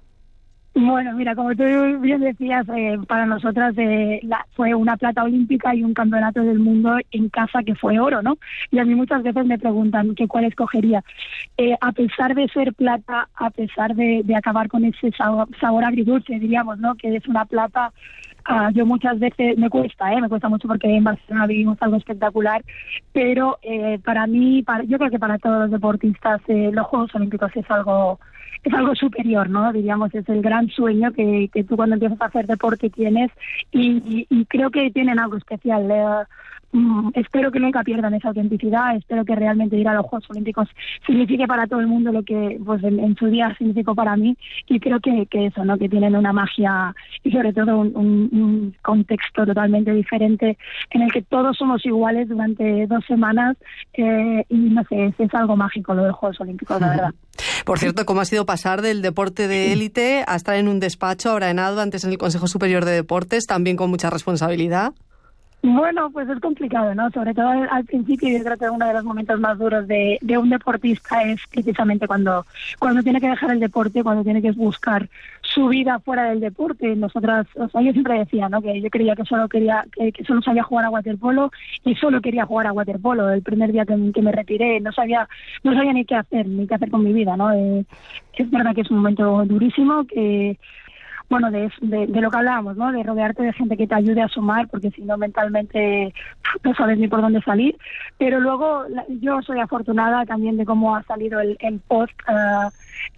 Bueno, 0.76 1.12
mira, 1.14 1.36
como 1.36 1.54
tú 1.54 1.62
bien 2.00 2.20
decías, 2.20 2.66
eh, 2.74 2.98
para 3.06 3.26
nosotras 3.26 3.74
eh, 3.78 4.18
la, 4.24 4.44
fue 4.56 4.74
una 4.74 4.96
plata 4.96 5.22
olímpica 5.22 5.72
y 5.72 5.84
un 5.84 5.94
campeonato 5.94 6.42
del 6.42 6.58
mundo 6.58 6.96
en 7.12 7.28
casa 7.28 7.62
que 7.62 7.76
fue 7.76 8.00
oro, 8.00 8.22
¿no? 8.22 8.38
Y 8.72 8.80
a 8.80 8.84
mí 8.84 8.96
muchas 8.96 9.22
veces 9.22 9.46
me 9.46 9.56
preguntan 9.56 10.16
que 10.16 10.26
cuál 10.26 10.46
escogería. 10.46 11.04
Eh, 11.56 11.76
a 11.80 11.92
pesar 11.92 12.34
de 12.34 12.48
ser 12.48 12.74
plata, 12.74 13.28
a 13.36 13.50
pesar 13.50 13.94
de, 13.94 14.24
acabar 14.34 14.68
con 14.68 14.84
ese 14.84 15.12
sabor, 15.12 15.84
agridulce, 15.84 16.40
diríamos, 16.40 16.78
¿no? 16.80 16.96
Que 16.96 17.14
es 17.14 17.26
una 17.28 17.44
plata 17.44 17.92
ah, 18.44 18.70
yo 18.74 18.84
muchas 18.84 19.20
veces 19.20 19.56
me 19.56 19.70
cuesta, 19.70 20.12
¿eh? 20.12 20.20
me 20.20 20.28
cuesta 20.28 20.48
mucho 20.48 20.66
porque 20.66 20.88
en 20.88 21.04
Barcelona 21.04 21.46
vivimos 21.46 21.78
algo 21.80 21.96
espectacular, 21.98 22.64
pero 23.12 23.58
eh, 23.62 24.00
para 24.04 24.26
mí, 24.26 24.64
para, 24.64 24.82
yo 24.82 24.98
creo 24.98 25.10
que 25.10 25.20
para 25.20 25.38
todos 25.38 25.60
los 25.60 25.70
deportistas 25.70 26.40
eh, 26.48 26.70
los 26.72 26.86
Juegos 26.88 27.14
Olímpicos 27.14 27.52
es 27.54 27.70
algo 27.70 28.18
es 28.64 28.74
algo 28.74 28.94
superior, 28.94 29.48
¿no? 29.48 29.72
Diríamos, 29.72 30.14
es 30.14 30.28
el 30.28 30.42
gran 30.42 30.68
sueño 30.68 31.12
que, 31.12 31.50
que 31.52 31.64
tú 31.64 31.76
cuando 31.76 31.94
empiezas 31.94 32.20
a 32.20 32.26
hacer 32.26 32.46
deporte 32.46 32.90
tienes 32.90 33.30
y, 33.70 34.26
y, 34.28 34.44
creo 34.46 34.70
que 34.70 34.90
tienen 34.90 35.18
algo 35.18 35.36
especial. 35.36 35.90
Eh, 35.90 36.24
mm, 36.74 37.10
espero 37.14 37.50
que 37.50 37.58
nunca 37.58 37.82
pierdan 37.82 38.12
esa 38.14 38.28
autenticidad, 38.28 38.96
espero 38.96 39.24
que 39.24 39.34
realmente 39.34 39.76
ir 39.76 39.88
a 39.88 39.94
los 39.94 40.06
Juegos 40.06 40.28
Olímpicos 40.30 40.68
signifique 41.06 41.46
para 41.46 41.66
todo 41.66 41.80
el 41.80 41.86
mundo 41.86 42.12
lo 42.12 42.22
que 42.22 42.60
pues 42.64 42.84
en, 42.84 43.16
su 43.16 43.26
día 43.26 43.54
significó 43.56 43.94
para 43.94 44.16
mí 44.16 44.36
y 44.68 44.78
creo 44.78 45.00
que, 45.00 45.26
que, 45.26 45.46
eso, 45.46 45.64
¿no? 45.64 45.78
Que 45.78 45.88
tienen 45.88 46.14
una 46.14 46.32
magia 46.32 46.94
y 47.22 47.30
sobre 47.30 47.52
todo 47.52 47.78
un, 47.78 47.96
un, 47.96 48.74
contexto 48.82 49.46
totalmente 49.46 49.92
diferente 49.92 50.58
en 50.90 51.02
el 51.02 51.12
que 51.12 51.22
todos 51.22 51.56
somos 51.56 51.84
iguales 51.86 52.28
durante 52.28 52.86
dos 52.86 53.04
semanas 53.06 53.56
eh, 53.94 54.44
y 54.48 54.56
no 54.56 54.82
sé, 54.84 55.06
es, 55.06 55.14
es 55.18 55.34
algo 55.34 55.56
mágico 55.56 55.94
lo 55.94 56.02
de 56.02 56.08
los 56.08 56.16
Juegos 56.16 56.40
Olímpicos, 56.40 56.80
la 56.80 56.88
verdad. 56.88 57.14
Por 57.64 57.78
cierto, 57.78 58.04
¿cómo 58.04 58.20
ha 58.20 58.24
sido 58.24 58.46
pasar 58.46 58.82
del 58.82 59.00
deporte 59.02 59.48
de 59.48 59.72
élite 59.72 60.24
a 60.26 60.36
estar 60.36 60.56
en 60.56 60.68
un 60.68 60.80
despacho 60.80 61.30
ahora 61.30 61.50
en 61.50 61.58
antes 61.58 62.04
en 62.04 62.10
el 62.10 62.18
Consejo 62.18 62.46
Superior 62.46 62.84
de 62.84 62.92
Deportes, 62.92 63.46
también 63.46 63.76
con 63.76 63.90
mucha 63.90 64.10
responsabilidad? 64.10 64.92
Bueno, 65.66 66.10
pues 66.10 66.28
es 66.28 66.40
complicado, 66.40 66.94
¿no? 66.94 67.10
Sobre 67.10 67.32
todo 67.32 67.48
al, 67.48 67.86
principio, 67.86 68.28
yo 68.28 68.44
creo 68.44 68.58
que 68.58 68.68
uno 68.68 68.86
de 68.86 68.92
los 68.92 69.02
momentos 69.02 69.40
más 69.40 69.58
duros 69.58 69.88
de, 69.88 70.18
de, 70.20 70.36
un 70.36 70.50
deportista 70.50 71.22
es 71.22 71.40
precisamente 71.50 72.06
cuando, 72.06 72.44
cuando 72.78 73.02
tiene 73.02 73.18
que 73.18 73.30
dejar 73.30 73.50
el 73.50 73.60
deporte, 73.60 74.02
cuando 74.02 74.22
tiene 74.22 74.42
que 74.42 74.52
buscar 74.52 75.08
su 75.40 75.68
vida 75.68 76.00
fuera 76.00 76.24
del 76.24 76.40
deporte. 76.40 76.94
Nosotras, 76.94 77.46
o 77.54 77.66
sea, 77.68 77.80
yo 77.80 77.92
siempre 77.92 78.18
decía, 78.18 78.50
¿no? 78.50 78.60
Que 78.60 78.78
yo 78.78 78.90
creía 78.90 79.16
que 79.16 79.24
solo 79.24 79.48
quería, 79.48 79.86
que, 79.90 80.12
solo 80.26 80.42
sabía 80.42 80.64
jugar 80.64 80.84
a 80.84 80.90
waterpolo 80.90 81.50
y 81.82 81.94
solo 81.94 82.20
quería 82.20 82.44
jugar 82.44 82.66
a 82.66 82.72
waterpolo. 82.74 83.30
El 83.30 83.40
primer 83.40 83.72
día 83.72 83.86
que, 83.86 83.96
me 83.96 84.32
retiré 84.32 84.80
no 84.80 84.92
sabía, 84.92 85.26
no 85.62 85.72
sabía 85.72 85.94
ni 85.94 86.04
qué 86.04 86.16
hacer, 86.16 86.46
ni 86.46 86.66
qué 86.66 86.74
hacer 86.74 86.90
con 86.90 87.02
mi 87.02 87.14
vida, 87.14 87.38
¿no? 87.38 87.50
Eh, 87.54 87.86
es 88.34 88.50
verdad 88.50 88.74
que 88.74 88.82
es 88.82 88.90
un 88.90 88.98
momento 88.98 89.46
durísimo 89.46 90.04
que 90.04 90.58
bueno, 91.28 91.50
de, 91.50 91.70
de, 91.80 92.20
lo 92.20 92.30
que 92.30 92.36
hablábamos, 92.36 92.76
¿no? 92.76 92.92
De 92.92 93.02
rodearte 93.02 93.42
de 93.42 93.52
gente 93.52 93.76
que 93.76 93.86
te 93.86 93.94
ayude 93.94 94.22
a 94.22 94.28
sumar, 94.28 94.68
porque 94.68 94.90
si 94.90 95.02
no 95.02 95.16
mentalmente 95.16 96.12
no 96.62 96.74
sabes 96.74 96.98
ni 96.98 97.08
por 97.08 97.22
dónde 97.22 97.40
salir. 97.42 97.76
Pero 98.18 98.40
luego 98.40 98.84
yo 99.20 99.40
soy 99.42 99.58
afortunada 99.58 100.24
también 100.26 100.56
de 100.56 100.66
cómo 100.66 100.94
ha 100.94 101.02
salido 101.04 101.40
el, 101.40 101.56
el 101.60 101.80
post 101.80 102.12
uh, 102.28 102.70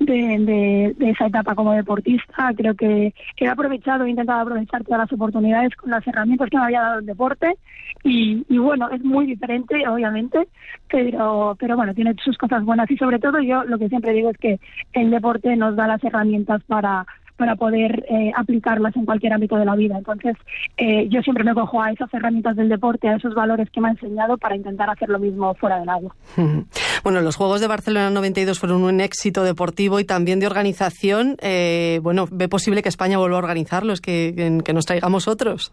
de, 0.04 0.94
de, 0.96 1.10
esa 1.10 1.26
etapa 1.26 1.54
como 1.54 1.72
deportista. 1.72 2.52
Creo 2.56 2.74
que, 2.74 3.12
he 3.36 3.48
aprovechado, 3.48 4.04
he 4.04 4.10
intentado 4.10 4.40
aprovechar 4.40 4.84
todas 4.84 5.00
las 5.00 5.12
oportunidades 5.12 5.74
con 5.76 5.90
las 5.90 6.06
herramientas 6.06 6.48
que 6.48 6.56
me 6.56 6.64
había 6.64 6.82
dado 6.82 6.98
el 7.00 7.06
deporte. 7.06 7.56
Y, 8.04 8.44
y 8.48 8.58
bueno, 8.58 8.88
es 8.90 9.02
muy 9.02 9.26
diferente, 9.26 9.86
obviamente, 9.88 10.46
pero, 10.88 11.56
pero 11.58 11.76
bueno, 11.76 11.92
tiene 11.92 12.14
sus 12.24 12.38
cosas 12.38 12.64
buenas. 12.64 12.90
Y 12.90 12.96
sobre 12.96 13.18
todo 13.18 13.40
yo 13.40 13.64
lo 13.64 13.78
que 13.78 13.88
siempre 13.88 14.12
digo 14.12 14.30
es 14.30 14.38
que 14.38 14.60
el 14.92 15.10
deporte 15.10 15.56
nos 15.56 15.74
da 15.74 15.88
las 15.88 16.02
herramientas 16.04 16.62
para 16.64 17.04
para 17.36 17.56
poder 17.56 18.04
eh, 18.08 18.32
aplicarlas 18.36 18.96
en 18.96 19.04
cualquier 19.04 19.32
ámbito 19.32 19.56
de 19.56 19.64
la 19.64 19.76
vida. 19.76 19.96
Entonces, 19.98 20.36
eh, 20.76 21.08
yo 21.08 21.22
siempre 21.22 21.44
me 21.44 21.54
cojo 21.54 21.82
a 21.82 21.90
esas 21.92 22.12
herramientas 22.12 22.56
del 22.56 22.68
deporte, 22.68 23.08
a 23.08 23.16
esos 23.16 23.34
valores 23.34 23.70
que 23.70 23.80
me 23.80 23.88
ha 23.88 23.90
enseñado 23.92 24.38
para 24.38 24.56
intentar 24.56 24.90
hacer 24.90 25.08
lo 25.08 25.18
mismo 25.18 25.54
fuera 25.54 25.78
del 25.78 25.88
agua. 25.88 26.14
Bueno, 27.04 27.20
los 27.20 27.36
Juegos 27.36 27.60
de 27.60 27.68
Barcelona 27.68 28.10
92 28.10 28.58
fueron 28.58 28.82
un 28.82 29.00
éxito 29.00 29.44
deportivo 29.44 30.00
y 30.00 30.04
también 30.04 30.40
de 30.40 30.46
organización. 30.48 31.36
Eh, 31.40 32.00
bueno, 32.02 32.26
¿ve 32.32 32.48
posible 32.48 32.82
que 32.82 32.88
España 32.88 33.16
vuelva 33.16 33.36
a 33.36 33.38
organizarlos, 33.38 34.00
que, 34.00 34.60
que 34.64 34.72
nos 34.72 34.86
traigamos 34.86 35.28
otros? 35.28 35.72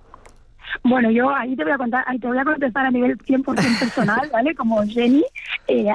Bueno, 0.81 1.11
yo 1.11 1.29
ahí 1.29 1.55
te 1.55 1.63
voy 1.63 1.73
a 1.73 1.77
contar, 1.77 2.03
ahí 2.07 2.17
te 2.19 2.27
voy 2.27 2.37
a 2.37 2.45
contestar 2.45 2.85
a 2.85 2.91
nivel 2.91 3.17
100% 3.17 3.79
personal, 3.79 4.29
¿vale? 4.31 4.55
Como 4.55 4.81
Jenny, 4.83 5.23
eh, 5.67 5.87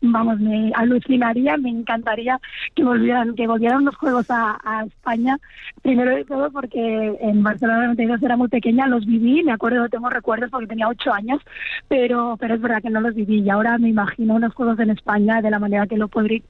vamos, 0.00 0.40
me 0.40 0.72
alucinaría, 0.74 1.56
me 1.56 1.70
encantaría 1.70 2.40
que 2.74 2.84
volvieran, 2.84 3.34
que 3.34 3.46
volvieran 3.46 3.84
los 3.84 3.96
juegos 3.96 4.26
a, 4.30 4.58
España. 4.86 5.38
Primero 5.82 6.14
de 6.14 6.24
todo 6.24 6.50
porque 6.50 7.18
en 7.20 7.42
Barcelona 7.42 7.82
92 7.88 8.22
era 8.22 8.36
muy 8.36 8.48
pequeña, 8.48 8.86
los 8.86 9.06
viví, 9.06 9.42
me 9.42 9.52
acuerdo, 9.52 9.88
tengo 9.88 10.08
recuerdos 10.08 10.50
porque 10.50 10.66
tenía 10.66 10.88
ocho 10.88 11.12
años, 11.12 11.40
pero, 11.88 12.36
pero 12.40 12.54
es 12.54 12.60
verdad 12.60 12.82
que 12.82 12.90
no 12.90 13.00
los 13.00 13.14
viví 13.14 13.40
y 13.40 13.50
ahora 13.50 13.78
me 13.78 13.88
imagino 13.88 14.34
unos 14.34 14.54
juegos 14.54 14.78
en 14.80 14.90
España 14.90 15.42
de 15.42 15.50
la 15.50 15.58
manera 15.58 15.86
que 15.86 15.96
lo 15.96 16.08
podría, 16.08 16.40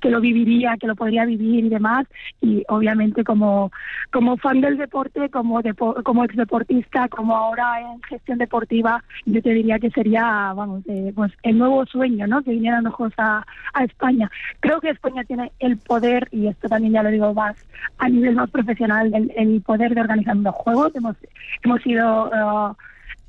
que, 0.00 0.10
lo 0.10 0.20
viviría, 0.20 0.76
que 0.78 0.86
lo 0.86 0.96
podría 0.96 1.24
vivir 1.24 1.64
y 1.64 1.68
demás. 1.68 2.06
Y 2.40 2.64
obviamente 2.68 3.24
como, 3.24 3.70
como 4.10 4.36
fan 4.36 4.60
del 4.60 4.76
deporte, 4.76 5.28
como, 5.30 5.60
como 6.04 6.24
ex 6.24 6.36
deportista, 6.36 7.08
como 7.08 7.27
ahora 7.36 7.80
en 7.80 8.02
gestión 8.02 8.38
deportiva, 8.38 9.02
yo 9.26 9.42
te 9.42 9.50
diría 9.50 9.78
que 9.78 9.90
sería, 9.90 10.52
vamos, 10.54 10.82
eh, 10.88 11.12
pues 11.14 11.32
el 11.42 11.58
nuevo 11.58 11.84
sueño, 11.86 12.26
¿no? 12.26 12.42
Que 12.42 12.50
vinieran 12.50 12.84
los 12.84 12.94
Juegos 12.94 13.14
a, 13.18 13.44
España. 13.82 14.30
Creo 14.60 14.80
que 14.80 14.90
España 14.90 15.24
tiene 15.24 15.52
el 15.60 15.76
poder, 15.76 16.28
y 16.32 16.48
esto 16.48 16.68
también 16.68 16.94
ya 16.94 17.02
lo 17.02 17.10
digo 17.10 17.32
más 17.32 17.56
a 17.98 18.08
nivel 18.08 18.34
más 18.34 18.50
profesional, 18.50 19.12
el, 19.36 19.62
poder 19.62 19.94
de 19.94 20.00
organizar 20.00 20.36
los 20.36 20.54
Juegos. 20.54 20.94
Hemos, 20.94 21.16
hemos 21.62 21.82
sido... 21.82 22.28
Uh, 22.28 22.74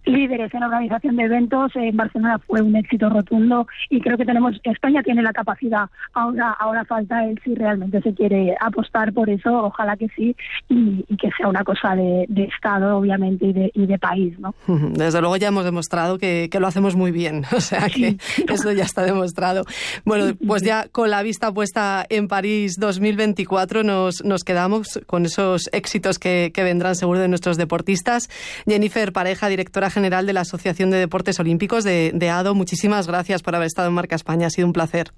líderes 0.09 0.53
en 0.53 0.63
organización 0.63 1.15
de 1.15 1.23
eventos. 1.23 1.71
En 1.75 1.95
Barcelona 1.95 2.39
fue 2.39 2.61
un 2.61 2.75
éxito 2.75 3.09
rotundo 3.09 3.67
y 3.89 4.01
creo 4.01 4.17
que 4.17 4.25
tenemos 4.25 4.59
España 4.63 5.03
tiene 5.03 5.21
la 5.21 5.33
capacidad. 5.33 5.89
Ahora 6.13 6.51
ahora 6.59 6.83
falta 6.85 7.25
el 7.25 7.39
si 7.43 7.55
realmente 7.55 8.01
se 8.01 8.13
quiere 8.13 8.55
apostar 8.59 9.13
por 9.13 9.29
eso. 9.29 9.63
Ojalá 9.63 9.95
que 9.95 10.07
sí 10.15 10.35
y, 10.67 11.03
que 11.17 11.29
sea 11.37 11.47
una 11.47 11.63
cosa 11.63 11.95
de, 11.95 12.27
Estado, 12.49 12.97
obviamente, 12.97 13.45
y 13.45 13.53
de, 13.53 13.71
y 13.73 13.85
de, 13.85 13.99
país. 13.99 14.37
¿no? 14.39 14.55
Desde 14.93 15.21
luego 15.21 15.37
ya 15.37 15.49
hemos 15.49 15.65
demostrado 15.65 16.17
que, 16.17 16.49
que 16.51 16.59
lo 16.59 16.67
hacemos 16.67 16.95
muy 16.95 17.11
bien. 17.11 17.43
O 17.59 17.61
sea 17.61 17.89
que 17.89 18.15
eso 18.47 18.71
ya 18.71 18.83
está 18.83 19.03
demostrado. 19.03 19.65
Bueno, 20.05 20.33
pues 20.47 20.63
ya 20.63 20.87
con 20.87 21.09
la 21.09 21.21
vista 21.23 21.51
puesta 21.51 22.05
en 22.09 22.29
París 22.29 22.77
2024 22.79 23.83
nos, 23.83 24.23
nos 24.23 24.43
quedamos 24.43 25.01
con 25.05 25.25
esos 25.25 25.69
éxitos 25.73 26.19
que, 26.19 26.51
que 26.53 26.63
vendrán 26.63 26.95
seguro 26.95 27.19
de 27.19 27.27
nuestros 27.27 27.57
deportistas. 27.57 28.29
Jennifer 28.65 29.11
Pareja, 29.11 29.49
directora 29.49 29.89
general 29.89 29.98
de 30.01 30.33
la 30.33 30.41
Asociación 30.41 30.89
de 30.89 30.97
Deportes 30.97 31.39
Olímpicos 31.39 31.83
de, 31.83 32.29
ADO. 32.29 32.55
Muchísimas 32.55 33.07
gracias 33.07 33.41
por 33.43 33.55
haber 33.55 33.67
estado 33.67 33.89
en 33.89 33.95
Marca 33.95 34.15
España. 34.15 34.47
Ha 34.47 34.49
sido 34.49 34.67
un 34.67 34.73
placer. 34.73 35.11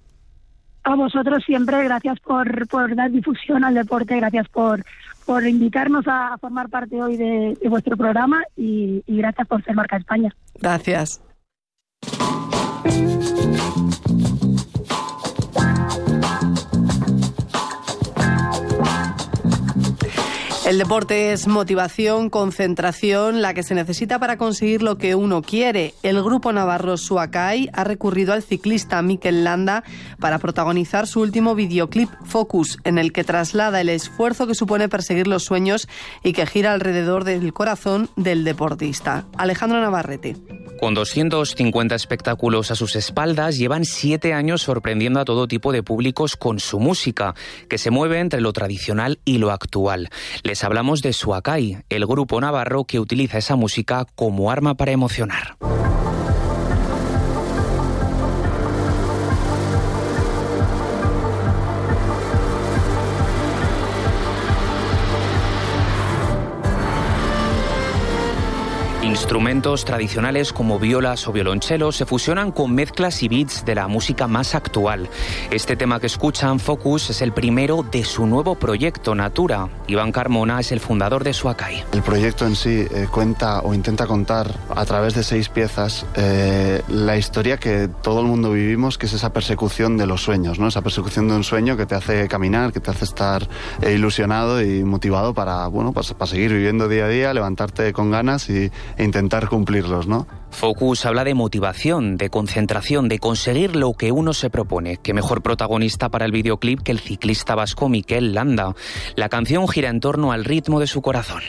A 0.83 0.95
vosotros 0.95 1.43
siempre, 1.45 1.83
gracias 1.83 2.19
por, 2.19 2.67
por 2.67 2.95
dar 2.95 3.11
difusión 3.11 3.63
al 3.63 3.75
deporte, 3.75 4.15
gracias 4.15 4.47
por, 4.49 4.83
por 5.25 5.45
invitarnos 5.45 6.05
a, 6.07 6.37
formar 6.39 6.69
parte 6.69 7.01
hoy 7.01 7.17
de, 7.17 7.57
vuestro 7.69 7.95
programa 7.95 8.41
y, 8.57 9.03
y 9.05 9.17
gracias 9.17 9.47
por 9.47 9.63
ser 9.63 9.75
Marca 9.75 9.97
España. 9.97 10.33
Gracias. 10.59 11.21
El 20.71 20.77
deporte 20.77 21.33
es 21.33 21.49
motivación, 21.49 22.29
concentración, 22.29 23.41
la 23.41 23.53
que 23.53 23.61
se 23.61 23.75
necesita 23.75 24.19
para 24.19 24.37
conseguir 24.37 24.83
lo 24.83 24.97
que 24.97 25.15
uno 25.15 25.41
quiere. 25.41 25.93
El 26.01 26.23
grupo 26.23 26.53
navarro 26.53 26.95
Suacay 26.95 27.69
ha 27.73 27.83
recurrido 27.83 28.31
al 28.31 28.41
ciclista 28.41 29.01
Mikel 29.01 29.43
Landa 29.43 29.83
para 30.17 30.39
protagonizar 30.39 31.07
su 31.07 31.19
último 31.19 31.55
videoclip 31.55 32.09
Focus, 32.23 32.79
en 32.85 32.99
el 32.99 33.11
que 33.11 33.25
traslada 33.25 33.81
el 33.81 33.89
esfuerzo 33.89 34.47
que 34.47 34.55
supone 34.55 34.87
perseguir 34.87 35.27
los 35.27 35.43
sueños 35.43 35.89
y 36.23 36.31
que 36.31 36.45
gira 36.45 36.71
alrededor 36.71 37.25
del 37.25 37.51
corazón 37.51 38.09
del 38.15 38.45
deportista. 38.45 39.25
Alejandro 39.35 39.81
Navarrete. 39.81 40.37
Con 40.81 40.95
250 40.95 41.93
espectáculos 41.93 42.71
a 42.71 42.75
sus 42.75 42.95
espaldas, 42.95 43.55
llevan 43.55 43.85
siete 43.85 44.33
años 44.33 44.63
sorprendiendo 44.63 45.19
a 45.19 45.25
todo 45.25 45.47
tipo 45.47 45.71
de 45.71 45.83
públicos 45.83 46.35
con 46.35 46.59
su 46.59 46.79
música, 46.79 47.35
que 47.69 47.77
se 47.77 47.91
mueve 47.91 48.19
entre 48.19 48.41
lo 48.41 48.51
tradicional 48.51 49.19
y 49.23 49.37
lo 49.37 49.51
actual. 49.51 50.09
Hablamos 50.63 51.01
de 51.01 51.13
Suakai, 51.13 51.83
el 51.89 52.05
grupo 52.05 52.39
navarro 52.39 52.85
que 52.85 52.99
utiliza 52.99 53.37
esa 53.37 53.55
música 53.55 54.05
como 54.15 54.51
arma 54.51 54.75
para 54.75 54.91
emocionar. 54.91 55.57
Instrumentos 69.21 69.85
tradicionales 69.85 70.51
como 70.51 70.79
violas 70.79 71.27
o 71.27 71.31
violonchelos 71.31 71.95
se 71.95 72.07
fusionan 72.07 72.51
con 72.51 72.73
mezclas 72.73 73.21
y 73.21 73.27
beats 73.27 73.63
de 73.63 73.75
la 73.75 73.87
música 73.87 74.27
más 74.27 74.55
actual. 74.55 75.07
Este 75.51 75.75
tema 75.75 75.99
que 75.99 76.07
escuchan, 76.07 76.59
Focus, 76.59 77.11
es 77.11 77.21
el 77.21 77.31
primero 77.31 77.83
de 77.83 78.03
su 78.03 78.25
nuevo 78.25 78.55
proyecto, 78.55 79.13
Natura. 79.13 79.69
Iván 79.85 80.11
Carmona 80.11 80.59
es 80.59 80.71
el 80.71 80.79
fundador 80.79 81.23
de 81.23 81.33
Suakai. 81.33 81.83
El 81.93 82.01
proyecto 82.01 82.47
en 82.47 82.55
sí 82.55 82.87
eh, 82.89 83.07
cuenta 83.11 83.61
o 83.61 83.75
intenta 83.75 84.07
contar 84.07 84.55
a 84.75 84.85
través 84.85 85.13
de 85.13 85.21
seis 85.21 85.49
piezas 85.49 86.03
eh, 86.15 86.81
la 86.89 87.15
historia 87.15 87.57
que 87.57 87.89
todo 88.01 88.21
el 88.21 88.25
mundo 88.25 88.51
vivimos, 88.51 88.97
que 88.97 89.05
es 89.05 89.13
esa 89.13 89.31
persecución 89.31 89.97
de 89.97 90.07
los 90.07 90.23
sueños, 90.23 90.57
¿no? 90.57 90.67
esa 90.67 90.81
persecución 90.81 91.27
de 91.27 91.35
un 91.35 91.43
sueño 91.43 91.77
que 91.77 91.85
te 91.85 91.93
hace 91.93 92.27
caminar, 92.27 92.73
que 92.73 92.79
te 92.79 92.89
hace 92.89 93.05
estar 93.05 93.47
eh, 93.83 93.93
ilusionado 93.93 94.63
y 94.63 94.83
motivado 94.83 95.35
para, 95.35 95.67
bueno, 95.67 95.93
para, 95.93 96.07
para 96.17 96.31
seguir 96.31 96.51
viviendo 96.51 96.87
día 96.87 97.05
a 97.05 97.07
día, 97.07 97.33
levantarte 97.35 97.93
con 97.93 98.09
ganas 98.09 98.49
y, 98.49 98.71
e 98.97 99.10
intentar 99.11 99.49
cumplirlos, 99.49 100.07
¿no? 100.07 100.25
Focus 100.51 101.05
habla 101.05 101.25
de 101.25 101.33
motivación, 101.33 102.15
de 102.15 102.29
concentración, 102.29 103.09
de 103.09 103.19
conseguir 103.19 103.75
lo 103.75 103.91
que 103.91 104.13
uno 104.13 104.33
se 104.33 104.49
propone. 104.49 104.99
Qué 105.03 105.13
mejor 105.13 105.41
protagonista 105.41 106.07
para 106.07 106.23
el 106.23 106.31
videoclip 106.31 106.81
que 106.81 106.93
el 106.93 106.99
ciclista 106.99 107.53
vasco 107.53 107.89
Miquel 107.89 108.33
Landa. 108.33 108.73
La 109.15 109.27
canción 109.27 109.67
gira 109.67 109.89
en 109.89 109.99
torno 109.99 110.31
al 110.31 110.45
ritmo 110.45 110.79
de 110.79 110.87
su 110.87 111.01
corazón. 111.01 111.41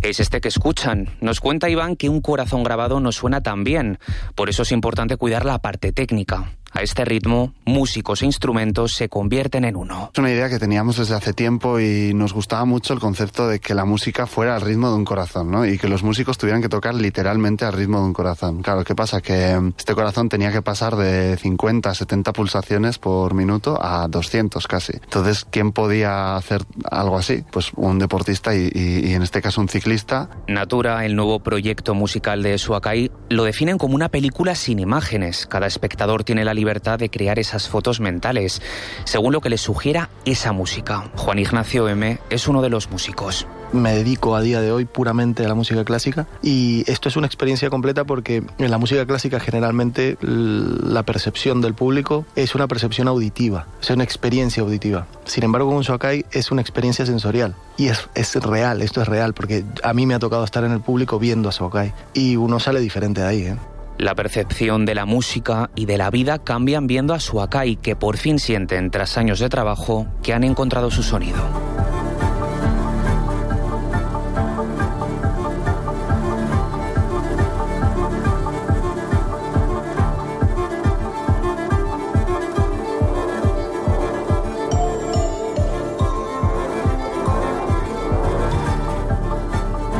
Es 0.00 0.18
este 0.18 0.40
que 0.40 0.48
escuchan. 0.48 1.10
Nos 1.20 1.40
cuenta 1.40 1.68
Iván 1.68 1.96
que 1.96 2.08
un 2.08 2.22
corazón 2.22 2.62
grabado 2.62 3.00
no 3.00 3.12
suena 3.12 3.42
tan 3.42 3.64
bien. 3.64 3.98
Por 4.34 4.48
eso 4.48 4.62
es 4.62 4.72
importante 4.72 5.18
cuidar 5.18 5.44
la 5.44 5.58
parte 5.58 5.92
técnica. 5.92 6.56
A 6.74 6.82
este 6.82 7.04
ritmo, 7.04 7.54
músicos 7.64 8.22
e 8.22 8.26
instrumentos 8.26 8.94
se 8.94 9.08
convierten 9.08 9.64
en 9.64 9.76
uno. 9.76 10.10
Es 10.12 10.18
una 10.18 10.32
idea 10.32 10.48
que 10.48 10.58
teníamos 10.58 10.96
desde 10.96 11.14
hace 11.14 11.32
tiempo 11.32 11.78
y 11.78 12.12
nos 12.14 12.32
gustaba 12.32 12.64
mucho 12.64 12.92
el 12.92 12.98
concepto 12.98 13.46
de 13.46 13.60
que 13.60 13.74
la 13.74 13.84
música 13.84 14.26
fuera 14.26 14.56
al 14.56 14.60
ritmo 14.60 14.90
de 14.90 14.96
un 14.96 15.04
corazón, 15.04 15.52
¿no? 15.52 15.64
Y 15.64 15.78
que 15.78 15.86
los 15.86 16.02
músicos 16.02 16.36
tuvieran 16.36 16.62
que 16.62 16.68
tocar 16.68 16.96
literalmente 16.96 17.64
al 17.64 17.74
ritmo 17.74 18.00
de 18.00 18.06
un 18.06 18.12
corazón. 18.12 18.60
Claro, 18.60 18.82
¿qué 18.82 18.96
pasa? 18.96 19.20
Que 19.20 19.56
mm, 19.56 19.74
este 19.78 19.94
corazón 19.94 20.28
tenía 20.28 20.50
que 20.50 20.62
pasar 20.62 20.96
de 20.96 21.36
50 21.36 21.90
a 21.90 21.94
70 21.94 22.32
pulsaciones 22.32 22.98
por 22.98 23.34
minuto 23.34 23.78
a 23.80 24.08
200 24.08 24.66
casi. 24.66 24.94
Entonces, 24.94 25.46
¿quién 25.48 25.70
podía 25.70 26.34
hacer 26.34 26.64
algo 26.90 27.18
así? 27.18 27.44
Pues 27.52 27.70
un 27.76 28.00
deportista 28.00 28.52
y, 28.52 28.68
y 28.74 29.14
en 29.14 29.22
este 29.22 29.40
caso 29.40 29.60
un 29.60 29.68
ciclista. 29.68 30.28
Natura, 30.48 31.06
el 31.06 31.14
nuevo 31.14 31.38
proyecto 31.38 31.94
musical 31.94 32.42
de 32.42 32.58
Suakai, 32.58 33.12
lo 33.28 33.44
definen 33.44 33.78
como 33.78 33.94
una 33.94 34.08
película 34.08 34.56
sin 34.56 34.80
imágenes. 34.80 35.46
Cada 35.46 35.68
espectador 35.68 36.24
tiene 36.24 36.44
la 36.44 36.52
libertad 36.52 36.63
libertad 36.64 36.98
de 36.98 37.10
crear 37.10 37.38
esas 37.38 37.68
fotos 37.68 38.00
mentales, 38.00 38.62
según 39.04 39.32
lo 39.32 39.40
que 39.40 39.50
le 39.50 39.58
sugiera 39.58 40.08
esa 40.24 40.52
música. 40.52 41.10
Juan 41.16 41.38
Ignacio 41.38 41.88
M. 41.88 42.18
es 42.30 42.48
uno 42.48 42.62
de 42.62 42.70
los 42.70 42.90
músicos 42.90 43.46
me 43.74 43.92
dedico 43.92 44.36
a 44.36 44.40
día 44.40 44.60
de 44.60 44.70
hoy 44.70 44.84
puramente 44.84 45.44
a 45.44 45.48
la 45.48 45.54
música 45.54 45.84
clásica 45.84 46.26
y 46.42 46.88
esto 46.90 47.08
es 47.08 47.16
una 47.16 47.26
experiencia 47.26 47.70
completa 47.70 48.04
porque 48.04 48.44
en 48.58 48.70
la 48.70 48.78
música 48.78 49.04
clásica 49.04 49.40
generalmente 49.40 50.16
la 50.20 51.02
percepción 51.02 51.60
del 51.60 51.74
público 51.74 52.24
es 52.36 52.54
una 52.54 52.68
percepción 52.68 53.08
auditiva, 53.08 53.66
es 53.82 53.90
una 53.90 54.04
experiencia 54.04 54.62
auditiva. 54.62 55.06
Sin 55.24 55.42
embargo, 55.42 55.70
con 55.70 55.82
Shokai 55.82 56.24
es 56.30 56.52
una 56.52 56.60
experiencia 56.60 57.04
sensorial 57.04 57.56
y 57.76 57.88
es, 57.88 58.08
es, 58.14 58.34
real, 58.36 58.80
esto 58.80 59.02
es 59.02 59.08
real 59.08 59.34
porque 59.34 59.64
a 59.82 59.92
mí 59.92 60.06
me 60.06 60.14
ha 60.14 60.20
tocado 60.20 60.44
estar 60.44 60.62
en 60.62 60.70
el 60.70 60.80
público 60.80 61.18
viendo 61.18 61.48
a 61.48 61.52
Shokai 61.52 61.92
y 62.14 62.36
uno 62.36 62.60
sale 62.60 62.78
diferente 62.78 63.22
de 63.22 63.26
ahí. 63.26 63.42
¿eh? 63.42 63.56
La 63.98 64.14
percepción 64.14 64.84
de 64.84 64.94
la 64.94 65.06
música 65.06 65.70
y 65.76 65.86
de 65.86 65.98
la 65.98 66.10
vida 66.10 66.38
cambian 66.38 66.86
viendo 66.86 67.14
a 67.14 67.20
Suakai, 67.20 67.76
que 67.76 67.94
por 67.94 68.16
fin 68.16 68.38
sienten, 68.38 68.90
tras 68.90 69.16
años 69.16 69.38
de 69.38 69.48
trabajo, 69.48 70.06
que 70.22 70.34
han 70.34 70.44
encontrado 70.44 70.90
su 70.90 71.02
sonido. 71.02 71.38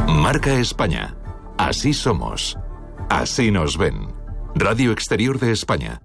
Marca 0.09 0.54
España. 0.54 1.14
Así 1.59 1.92
somos. 1.92 2.59
Así 3.14 3.53
nos 3.53 3.79
ven. 3.79 4.09
Radio 4.57 4.90
Exterior 4.90 5.38
de 5.38 5.53
España. 5.53 6.03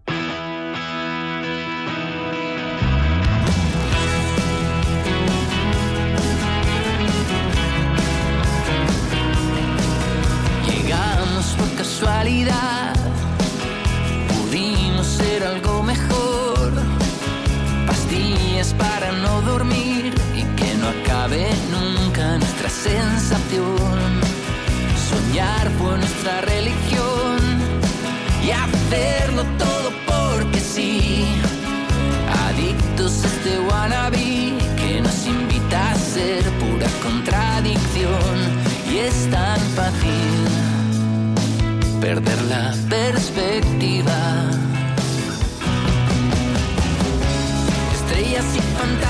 La 42.50 42.74
perspectiva. 42.90 44.50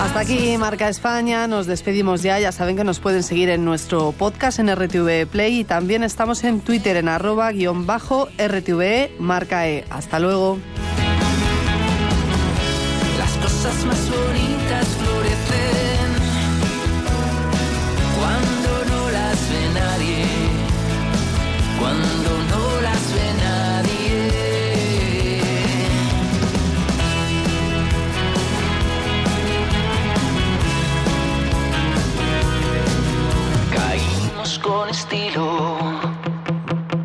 Hasta 0.01 0.19
aquí 0.21 0.57
Marca 0.57 0.89
España, 0.89 1.47
nos 1.47 1.65
despedimos 1.65 2.21
ya, 2.21 2.39
ya 2.39 2.51
saben 2.51 2.75
que 2.75 2.83
nos 2.83 2.99
pueden 2.99 3.23
seguir 3.23 3.49
en 3.49 3.65
nuestro 3.65 4.11
podcast 4.11 4.59
en 4.59 4.73
RTV 4.73 5.27
Play 5.27 5.59
y 5.59 5.63
también 5.63 6.03
estamos 6.03 6.43
en 6.43 6.61
Twitter 6.61 6.97
en 6.97 7.07
arroba 7.07 7.51
guion 7.51 7.85
bajo 7.85 8.27
RTV 8.37 9.19
Marca 9.19 9.67
E. 9.67 9.85
Hasta 9.89 10.19
luego. 10.19 10.57
Las 13.17 13.31
cosas 13.37 13.85
más 13.85 14.09
bonitas 14.09 14.87
florecen 14.87 15.38
estilo, 34.89 35.77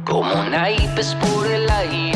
como 0.05 0.45
naipes 0.45 1.15
por 1.17 1.47
el 1.47 1.69
aire. 1.69 2.14